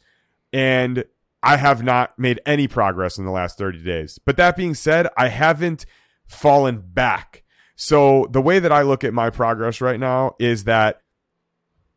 And 0.53 1.05
I 1.43 1.57
have 1.57 1.83
not 1.83 2.19
made 2.19 2.41
any 2.45 2.67
progress 2.67 3.19
in 3.19 3.25
the 3.25 3.31
last 3.31 3.59
30 3.59 3.83
days. 3.83 4.19
But 4.25 4.37
that 4.37 4.57
being 4.57 4.75
said, 4.75 5.09
I 5.17 5.29
haven't 5.29 5.87
fallen 6.27 6.83
back. 6.85 7.45
So 7.77 8.27
the 8.31 8.41
way 8.41 8.59
that 8.59 8.73
I 8.73 8.83
look 8.83 9.05
at 9.05 9.15
my 9.15 9.31
progress 9.31 9.81
right 9.81 10.01
now 10.01 10.35
is 10.39 10.65
that 10.65 11.03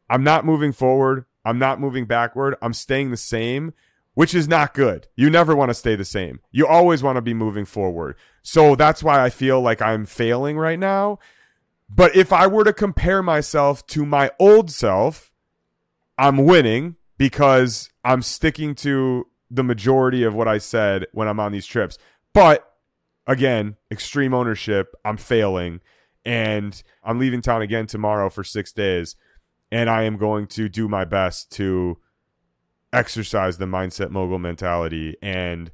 I'm 0.09 0.23
not 0.23 0.45
moving 0.45 0.71
forward. 0.71 1.25
I'm 1.45 1.57
not 1.57 1.79
moving 1.79 2.05
backward. 2.05 2.55
I'm 2.61 2.73
staying 2.73 3.11
the 3.11 3.17
same, 3.17 3.73
which 4.13 4.35
is 4.35 4.47
not 4.47 4.73
good. 4.73 5.07
You 5.15 5.29
never 5.29 5.55
want 5.55 5.69
to 5.69 5.73
stay 5.73 5.95
the 5.95 6.05
same. 6.05 6.41
You 6.51 6.67
always 6.67 7.01
want 7.01 7.15
to 7.15 7.21
be 7.21 7.33
moving 7.33 7.65
forward. 7.65 8.17
So 8.41 8.75
that's 8.75 9.01
why 9.01 9.23
I 9.23 9.29
feel 9.29 9.61
like 9.61 9.81
I'm 9.81 10.05
failing 10.05 10.57
right 10.57 10.79
now. 10.79 11.19
But 11.89 12.15
if 12.15 12.31
I 12.33 12.45
were 12.45 12.65
to 12.65 12.73
compare 12.73 13.23
myself 13.23 13.85
to 13.87 14.05
my 14.05 14.31
old 14.37 14.69
self, 14.69 15.31
I'm 16.17 16.45
winning 16.45 16.97
because 17.19 17.91
I'm 18.03 18.23
sticking 18.23 18.73
to 18.75 19.27
the 19.51 19.63
majority 19.63 20.23
of 20.23 20.33
what 20.33 20.47
I 20.47 20.57
said 20.57 21.05
when 21.11 21.27
I'm 21.27 21.39
on 21.39 21.51
these 21.51 21.67
trips. 21.67 21.99
But 22.33 22.71
again, 23.27 23.75
extreme 23.91 24.33
ownership, 24.33 24.95
I'm 25.03 25.17
failing 25.17 25.81
and 26.25 26.81
I'm 27.03 27.19
leaving 27.19 27.41
town 27.41 27.61
again 27.61 27.85
tomorrow 27.85 28.29
for 28.29 28.43
6 28.43 28.71
days 28.71 29.15
and 29.71 29.89
I 29.89 30.03
am 30.03 30.17
going 30.17 30.47
to 30.47 30.69
do 30.69 30.87
my 30.87 31.05
best 31.05 31.51
to 31.53 31.97
exercise 32.93 33.57
the 33.57 33.65
mindset 33.65 34.11
mogul 34.11 34.39
mentality 34.39 35.15
and 35.21 35.71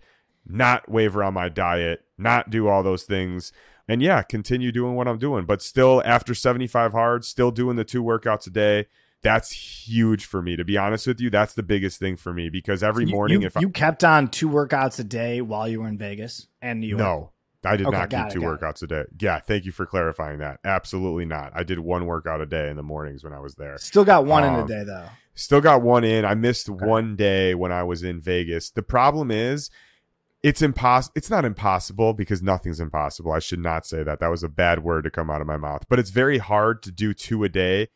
not 0.47 0.89
waver 0.89 1.23
on 1.23 1.33
my 1.33 1.47
diet, 1.47 2.05
not 2.17 2.49
do 2.49 2.67
all 2.67 2.81
those 2.81 3.03
things. 3.03 3.53
And 3.87 4.01
yeah, 4.01 4.23
continue 4.23 4.71
doing 4.71 4.95
what 4.95 5.07
I'm 5.07 5.19
doing, 5.19 5.45
but 5.45 5.61
still 5.61 6.01
after 6.05 6.33
75 6.33 6.91
hard, 6.91 7.23
still 7.23 7.51
doing 7.51 7.75
the 7.75 7.83
two 7.83 8.03
workouts 8.03 8.47
a 8.47 8.49
day. 8.49 8.87
That's 9.25 9.51
huge 9.51 10.25
for 10.25 10.41
me. 10.41 10.55
To 10.55 10.63
be 10.63 10.77
honest 10.77 11.07
with 11.07 11.19
you, 11.19 11.29
that's 11.29 11.53
the 11.53 11.63
biggest 11.63 11.99
thing 11.99 12.15
for 12.15 12.31
me 12.33 12.49
because 12.49 12.81
every 12.83 13.05
morning, 13.05 13.41
you, 13.41 13.47
if 13.47 13.57
I, 13.57 13.59
you 13.61 13.69
kept 13.69 14.03
on 14.03 14.29
two 14.29 14.47
workouts 14.49 14.99
a 14.99 15.03
day 15.03 15.41
while 15.41 15.67
you 15.67 15.81
were 15.81 15.87
in 15.87 15.97
Vegas 15.97 16.47
and 16.61 16.79
New 16.79 16.87
York. 16.87 16.99
no, 16.99 17.31
I 17.65 17.75
did 17.75 17.87
Okay, 17.87 17.97
not 17.97 18.09
keep 18.11 18.19
it, 18.19 18.29
two 18.31 18.41
got 18.41 18.53
it. 18.53 18.59
workouts 18.61 18.83
a 18.83 18.87
day. 18.87 19.03
Yeah, 19.19 19.39
thank 19.39 19.65
you 19.65 19.71
for 19.71 19.85
clarifying 19.85 20.37
that. 20.39 20.59
Absolutely 20.63 21.25
not. 21.25 21.51
I 21.55 21.63
did 21.63 21.79
one 21.79 22.05
workout 22.05 22.39
a 22.39 22.45
day 22.45 22.69
in 22.69 22.75
the 22.77 22.83
mornings 22.83 23.23
when 23.23 23.33
I 23.33 23.39
was 23.39 23.55
there. 23.55 23.77
Still 23.79 24.05
got 24.05 24.25
one 24.25 24.43
in 24.43 24.53
Um, 24.53 24.63
a 24.63 24.67
day 24.67 24.83
though. 24.83 25.07
Still 25.33 25.59
got 25.61 25.81
one 25.81 26.03
in. 26.03 26.23
I 26.23 26.35
missed 26.35 26.69
one 26.69 27.15
day 27.15 27.55
when 27.55 27.71
I 27.71 27.83
was 27.83 28.03
in 28.03 28.21
Vegas. 28.21 28.69
The 28.69 28.83
problem 28.83 29.31
is 29.31 29.69
it's 30.43 30.61
impossible. 30.61 31.13
It's 31.15 31.31
not 31.31 31.43
impossible 31.43 32.13
because 32.13 32.43
nothing's 32.43 32.79
impossible. 32.79 33.31
I 33.31 33.39
should 33.39 33.59
not 33.59 33.85
say 33.85 34.03
that. 34.03 34.19
That 34.19 34.27
was 34.29 34.43
a 34.43 34.49
bad 34.49 34.83
word 34.83 35.03
to 35.05 35.09
come 35.09 35.29
out 35.31 35.41
of 35.41 35.47
my 35.47 35.57
mouth. 35.57 35.85
But 35.89 35.97
it's 35.97 36.11
very 36.11 36.37
hard 36.37 36.83
to 36.83 36.91
do 36.91 37.13
two 37.15 37.43
a 37.43 37.49
day 37.49 37.87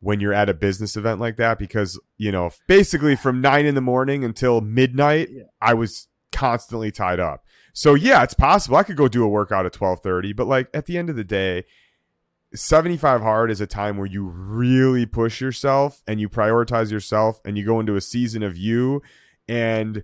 when 0.00 0.20
you're 0.20 0.32
at 0.32 0.48
a 0.48 0.54
business 0.54 0.96
event 0.96 1.20
like 1.20 1.36
that 1.36 1.58
because, 1.58 1.98
you 2.16 2.30
know, 2.30 2.50
basically 2.68 3.16
from 3.16 3.40
nine 3.40 3.66
in 3.66 3.74
the 3.74 3.80
morning 3.80 4.24
until 4.24 4.60
midnight, 4.60 5.28
Yeah. 5.30 5.44
I 5.60 5.74
was 5.74 6.08
constantly 6.32 6.90
tied 6.90 7.18
up. 7.18 7.44
So 7.72 7.94
yeah, 7.94 8.22
it's 8.22 8.34
possible 8.34 8.76
I 8.76 8.82
could 8.82 8.96
go 8.96 9.08
do 9.08 9.24
a 9.24 9.28
workout 9.28 9.66
at 9.66 9.72
12:30, 9.72 10.34
but 10.34 10.46
like 10.46 10.68
at 10.74 10.86
the 10.86 10.98
end 10.98 11.10
of 11.10 11.16
the 11.16 11.24
day, 11.24 11.64
75 12.54 13.20
hard 13.20 13.50
is 13.50 13.60
a 13.60 13.66
time 13.66 13.96
where 13.96 14.06
you 14.06 14.24
really 14.24 15.04
push 15.04 15.40
yourself 15.40 16.02
and 16.06 16.20
you 16.20 16.28
prioritize 16.28 16.90
yourself 16.90 17.40
and 17.44 17.58
you 17.58 17.64
go 17.64 17.80
into 17.80 17.96
a 17.96 18.00
season 18.00 18.42
of 18.42 18.56
you 18.56 19.02
and 19.48 20.02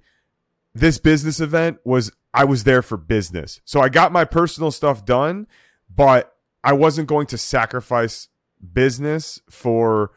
this 0.75 0.99
business 0.99 1.41
event 1.41 1.79
was 1.85 2.11
I 2.35 2.45
was 2.45 2.65
there 2.65 2.83
for 2.83 2.97
business. 2.97 3.61
So 3.65 3.81
I 3.81 3.89
got 3.89 4.13
my 4.13 4.25
personal 4.25 4.71
stuff 4.71 5.05
done, 5.05 5.47
but 5.95 6.35
I 6.65 6.73
wasn't 6.73 7.09
going 7.09 7.27
to 7.29 7.39
sacrifice 7.39 8.29
business 8.73 9.41
for 9.51 10.11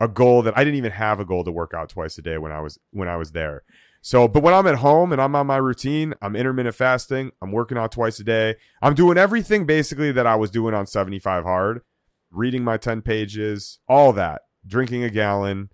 a 0.00 0.08
goal 0.08 0.42
that 0.42 0.56
I 0.56 0.64
didn't 0.64 0.78
even 0.78 0.92
have 0.92 1.20
a 1.20 1.24
goal 1.24 1.44
to 1.44 1.52
work 1.52 1.72
out 1.74 1.88
twice 1.88 2.18
a 2.18 2.22
day 2.22 2.38
when 2.38 2.52
I 2.52 2.60
was 2.60 2.78
when 2.90 3.08
I 3.08 3.16
was 3.16 3.32
there. 3.32 3.62
So, 4.04 4.26
but 4.26 4.42
when 4.42 4.52
I'm 4.52 4.66
at 4.66 4.76
home 4.76 5.12
and 5.12 5.22
I'm 5.22 5.36
on 5.36 5.46
my 5.46 5.58
routine, 5.58 6.12
I'm 6.20 6.34
intermittent 6.34 6.74
fasting, 6.74 7.30
I'm 7.40 7.52
working 7.52 7.78
out 7.78 7.92
twice 7.92 8.18
a 8.18 8.24
day. 8.24 8.56
I'm 8.82 8.94
doing 8.94 9.16
everything 9.16 9.64
basically 9.64 10.10
that 10.10 10.26
I 10.26 10.34
was 10.34 10.50
doing 10.50 10.74
on 10.74 10.86
75 10.86 11.44
hard, 11.44 11.82
reading 12.32 12.64
my 12.64 12.76
10 12.76 13.02
pages, 13.02 13.78
all 13.88 14.12
that, 14.14 14.42
drinking 14.66 15.04
a 15.04 15.10
gallon. 15.10 15.70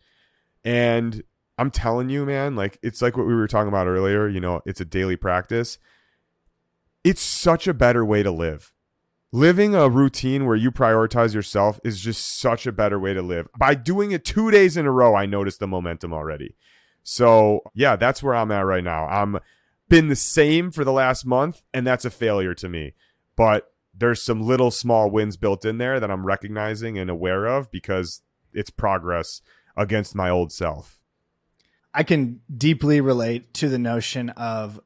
And 0.63 1.23
I'm 1.57 1.71
telling 1.71 2.11
you, 2.11 2.27
man, 2.27 2.55
like 2.55 2.79
it's 2.83 3.01
like 3.01 3.17
what 3.17 3.27
we 3.27 3.35
were 3.35 3.49
talking 3.49 3.69
about 3.69 3.87
earlier, 3.87 4.29
you 4.29 4.41
know, 4.41 4.61
it's 4.67 4.83
a 4.83 4.85
daily 4.85 5.17
practice. 5.17 5.79
It's 7.03 7.23
such 7.23 7.67
a 7.67 7.73
better 7.73 8.05
way 8.05 8.23
to 8.23 8.31
live. 8.31 8.75
Living 9.31 9.75
a 9.75 9.91
routine 9.91 10.47
where 10.47 10.57
you 10.57 10.71
prioritize 10.71 11.35
yourself 11.35 11.79
is 11.85 12.01
just 12.01 12.39
such 12.39 12.67
a 12.67 12.73
better 12.73 12.99
way 12.99 13.13
to 13.13 13.21
live. 13.21 13.47
By 13.59 13.75
doing 13.75 14.11
it 14.13 14.25
2 14.25 14.51
days 14.51 14.77
in 14.77 14.87
a 14.87 14.91
row, 14.91 15.15
I 15.15 15.27
noticed 15.27 15.61
the 15.61 15.67
momentum 15.67 16.15
already. 16.15 16.57
So 17.03 17.61
yeah, 17.75 17.97
that's 17.97 18.23
where 18.23 18.35
I'm 18.35 18.51
at 18.51 18.65
right 18.65 18.83
now. 18.83 19.07
I'm 19.07 19.39
been 19.91 20.09
the 20.09 20.17
same 20.17 20.71
for 20.71 20.85
the 20.85 20.93
last 20.93 21.27
month, 21.27 21.63
and 21.75 21.87
that's 21.87 22.05
a 22.05 22.11
failure 22.11 22.55
to 22.55 22.69
me. 22.69 22.95
But 23.37 23.73
there's 23.95 24.23
some 24.23 24.41
little 24.41 24.71
small 24.71 25.11
wins 25.11 25.37
built 25.37 25.65
in 25.65 25.79
there 25.79 26.01
that 26.01 26.11
I'm 26.11 26.27
recognizing 26.27 26.99
and 26.99 27.11
aware 27.11 27.47
of 27.47 27.71
because 27.71 28.23
it's 28.53 28.71
progress 28.71 29.43
against 29.77 30.15
my 30.15 30.31
old 30.31 30.53
self. 30.53 31.01
I 31.93 32.03
can 32.03 32.41
deeply 32.55 33.01
relate 33.01 33.53
to 33.55 33.69
the 33.69 33.79
notion 33.79 34.31
of 34.31 34.81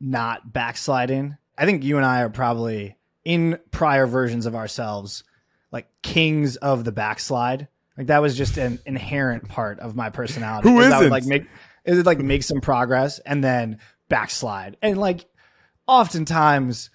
not 0.00 0.52
backsliding. 0.52 1.36
I 1.58 1.64
think 1.64 1.82
you 1.82 1.96
and 1.96 2.06
I 2.06 2.22
are 2.22 2.30
probably 2.30 2.96
in 3.26 3.58
prior 3.70 4.06
versions 4.06 4.46
of 4.46 4.54
ourselves 4.54 5.24
like 5.72 5.86
kings 6.02 6.56
of 6.56 6.84
the 6.84 6.92
backslide 6.92 7.68
like 7.96 8.08
that 8.08 8.20
was 8.20 8.36
just 8.36 8.58
an 8.58 8.78
inherent 8.84 9.48
part 9.48 9.80
of 9.80 9.96
my 9.96 10.10
personality. 10.10 10.68
Who 10.68 10.80
is 10.80 10.92
I 10.92 11.00
would 11.00 11.10
like 11.10 11.24
make 11.24 11.46
is 11.84 11.98
it 11.98 12.06
like 12.06 12.18
make 12.18 12.42
some 12.42 12.60
progress 12.60 13.18
and 13.20 13.42
then 13.42 13.78
backslide. 14.08 14.76
And 14.82 14.98
like 14.98 15.26
oftentimes 15.86 16.90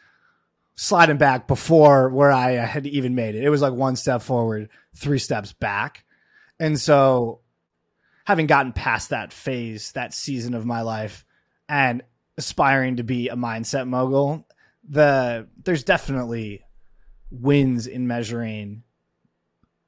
sliding 0.75 1.17
back 1.17 1.47
before 1.47 2.09
where 2.09 2.31
I 2.31 2.51
had 2.51 2.85
even 2.85 3.15
made 3.15 3.35
it. 3.35 3.43
It 3.43 3.49
was 3.49 3.61
like 3.61 3.73
one 3.73 3.95
step 3.95 4.21
forward, 4.21 4.69
three 4.95 5.19
steps 5.19 5.53
back. 5.53 6.05
And 6.59 6.79
so 6.79 7.39
having 8.25 8.47
gotten 8.47 8.73
past 8.73 9.09
that 9.09 9.33
phase, 9.33 9.91
that 9.93 10.13
season 10.13 10.53
of 10.53 10.65
my 10.65 10.81
life 10.81 11.25
and 11.67 12.03
aspiring 12.37 12.97
to 12.97 13.03
be 13.03 13.29
a 13.29 13.35
mindset 13.35 13.87
mogul, 13.87 14.45
the 14.87 15.47
there's 15.63 15.83
definitely 15.83 16.63
wins 17.29 17.87
in 17.87 18.07
measuring 18.07 18.83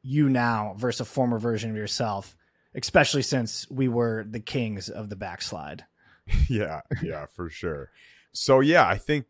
you 0.02 0.30
now 0.30 0.76
versus 0.78 1.02
a 1.02 1.06
former 1.06 1.40
version 1.40 1.70
of 1.70 1.76
yourself, 1.76 2.36
especially 2.76 3.22
since 3.22 3.70
we 3.70 3.88
were 3.88 4.26
the 4.30 4.40
kings 4.40 4.90
of 4.90 5.10
the 5.10 5.16
backslide. 5.16 5.86
yeah, 6.50 6.82
yeah, 7.02 7.26
for 7.26 7.50
sure. 7.50 7.90
So 8.34 8.60
yeah, 8.60 8.88
I 8.88 8.98
think 8.98 9.26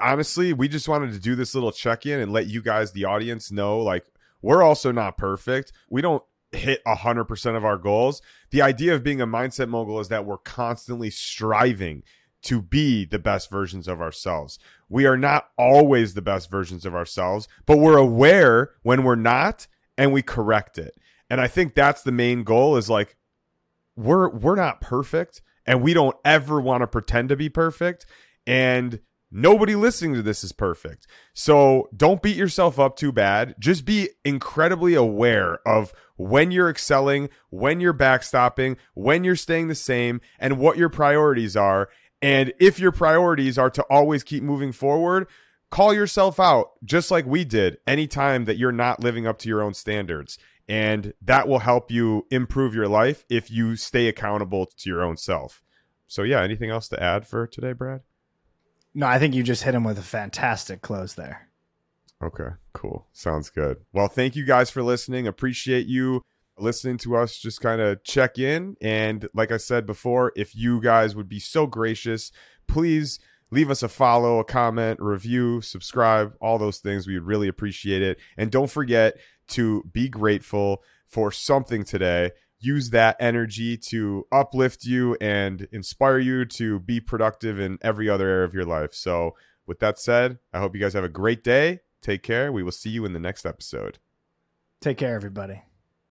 honestly, 0.00 0.52
we 0.52 0.68
just 0.68 0.88
wanted 0.88 1.12
to 1.12 1.18
do 1.18 1.34
this 1.34 1.54
little 1.54 1.72
check-in 1.72 2.20
and 2.20 2.32
let 2.32 2.46
you 2.46 2.62
guys, 2.62 2.92
the 2.92 3.04
audience, 3.04 3.50
know 3.50 3.80
like 3.80 4.06
we're 4.40 4.62
also 4.62 4.92
not 4.92 5.16
perfect. 5.16 5.72
We 5.88 6.02
don't 6.02 6.22
hit 6.52 6.84
100% 6.84 7.56
of 7.56 7.64
our 7.64 7.78
goals. 7.78 8.20
The 8.50 8.62
idea 8.62 8.94
of 8.94 9.02
being 9.02 9.20
a 9.20 9.26
mindset 9.26 9.68
mogul 9.68 10.00
is 10.00 10.08
that 10.08 10.26
we're 10.26 10.38
constantly 10.38 11.10
striving 11.10 12.02
to 12.42 12.60
be 12.60 13.04
the 13.04 13.18
best 13.18 13.50
versions 13.50 13.88
of 13.88 14.00
ourselves. 14.00 14.58
We 14.88 15.06
are 15.06 15.16
not 15.16 15.48
always 15.56 16.14
the 16.14 16.22
best 16.22 16.50
versions 16.50 16.84
of 16.84 16.94
ourselves, 16.94 17.48
but 17.66 17.78
we're 17.78 17.96
aware 17.96 18.70
when 18.82 19.04
we're 19.04 19.14
not 19.14 19.66
and 19.96 20.12
we 20.12 20.22
correct 20.22 20.78
it. 20.78 20.96
And 21.30 21.40
I 21.40 21.48
think 21.48 21.74
that's 21.74 22.02
the 22.02 22.12
main 22.12 22.44
goal 22.44 22.76
is 22.76 22.90
like 22.90 23.16
we're 23.96 24.28
we're 24.28 24.56
not 24.56 24.80
perfect 24.80 25.42
and 25.66 25.82
we 25.82 25.94
don't 25.94 26.16
ever 26.24 26.60
want 26.60 26.82
to 26.82 26.86
pretend 26.86 27.28
to 27.28 27.36
be 27.36 27.48
perfect 27.48 28.06
and 28.46 29.00
nobody 29.30 29.74
listening 29.74 30.14
to 30.14 30.22
this 30.22 30.44
is 30.44 30.52
perfect. 30.52 31.06
So 31.32 31.88
don't 31.96 32.22
beat 32.22 32.36
yourself 32.36 32.78
up 32.78 32.96
too 32.96 33.12
bad. 33.12 33.54
Just 33.58 33.84
be 33.84 34.10
incredibly 34.24 34.94
aware 34.94 35.58
of 35.66 35.92
when 36.16 36.50
you're 36.50 36.68
excelling, 36.70 37.30
when 37.50 37.80
you're 37.80 37.94
backstopping, 37.94 38.76
when 38.94 39.24
you're 39.24 39.36
staying 39.36 39.68
the 39.68 39.74
same 39.74 40.20
and 40.38 40.58
what 40.58 40.76
your 40.76 40.88
priorities 40.88 41.56
are. 41.56 41.88
And 42.22 42.52
if 42.60 42.78
your 42.78 42.92
priorities 42.92 43.58
are 43.58 43.70
to 43.70 43.82
always 43.90 44.22
keep 44.22 44.44
moving 44.44 44.70
forward, 44.70 45.26
call 45.70 45.92
yourself 45.92 46.38
out 46.38 46.70
just 46.84 47.10
like 47.10 47.26
we 47.26 47.44
did 47.44 47.78
anytime 47.86 48.44
that 48.44 48.56
you're 48.56 48.70
not 48.70 49.02
living 49.02 49.26
up 49.26 49.38
to 49.40 49.48
your 49.48 49.60
own 49.62 49.74
standards. 49.74 50.38
And 50.68 51.12
that 51.20 51.48
will 51.48 51.58
help 51.58 51.90
you 51.90 52.26
improve 52.30 52.74
your 52.74 52.86
life 52.86 53.24
if 53.28 53.50
you 53.50 53.74
stay 53.74 54.06
accountable 54.06 54.66
to 54.66 54.88
your 54.88 55.02
own 55.02 55.16
self. 55.16 55.62
So 56.06 56.22
yeah 56.22 56.42
anything 56.42 56.70
else 56.70 56.88
to 56.88 57.02
add 57.02 57.26
for 57.26 57.46
today 57.46 57.72
brad? 57.72 58.02
No 58.94 59.06
i 59.06 59.18
think 59.18 59.34
you 59.34 59.42
just 59.42 59.64
hit 59.64 59.74
him 59.74 59.82
with 59.82 59.98
a 59.98 60.02
fantastic 60.02 60.80
close 60.80 61.14
there. 61.14 61.48
Okay 62.22 62.50
cool. 62.72 63.08
Sounds 63.12 63.50
good. 63.50 63.78
Well 63.92 64.08
thank 64.08 64.36
you 64.36 64.44
guys 64.44 64.70
for 64.70 64.82
listening. 64.82 65.26
Appreciate 65.26 65.86
you 65.86 66.22
listening 66.58 66.98
to 66.98 67.16
us 67.16 67.38
just 67.38 67.60
kind 67.60 67.80
of 67.80 68.02
check 68.04 68.38
in 68.38 68.76
and 68.80 69.28
like 69.34 69.50
i 69.50 69.56
said 69.56 69.86
before 69.86 70.32
if 70.36 70.54
you 70.54 70.80
guys 70.80 71.16
would 71.16 71.28
be 71.28 71.40
so 71.40 71.66
gracious 71.66 72.30
please 72.66 73.18
leave 73.52 73.70
us 73.70 73.82
a 73.82 73.88
follow, 73.88 74.40
a 74.40 74.44
comment, 74.44 74.98
review, 75.00 75.60
subscribe, 75.60 76.34
all 76.40 76.58
those 76.58 76.78
things. 76.78 77.06
We 77.06 77.14
would 77.14 77.26
really 77.26 77.48
appreciate 77.48 78.02
it. 78.02 78.18
And 78.36 78.50
don't 78.50 78.70
forget 78.70 79.18
to 79.48 79.84
be 79.92 80.08
grateful 80.08 80.82
for 81.06 81.30
something 81.30 81.84
today. 81.84 82.30
Use 82.58 82.90
that 82.90 83.16
energy 83.20 83.76
to 83.76 84.26
uplift 84.32 84.84
you 84.84 85.16
and 85.20 85.68
inspire 85.70 86.18
you 86.18 86.44
to 86.46 86.80
be 86.80 86.98
productive 86.98 87.60
in 87.60 87.78
every 87.82 88.08
other 88.08 88.28
area 88.28 88.44
of 88.44 88.54
your 88.54 88.64
life. 88.64 88.94
So, 88.94 89.36
with 89.66 89.78
that 89.80 89.98
said, 89.98 90.38
I 90.52 90.58
hope 90.58 90.74
you 90.74 90.80
guys 90.80 90.94
have 90.94 91.04
a 91.04 91.08
great 91.08 91.44
day. 91.44 91.80
Take 92.00 92.22
care. 92.22 92.50
We 92.50 92.62
will 92.62 92.72
see 92.72 92.90
you 92.90 93.04
in 93.04 93.12
the 93.12 93.20
next 93.20 93.44
episode. 93.46 93.98
Take 94.80 94.98
care, 94.98 95.14
everybody. 95.14 95.62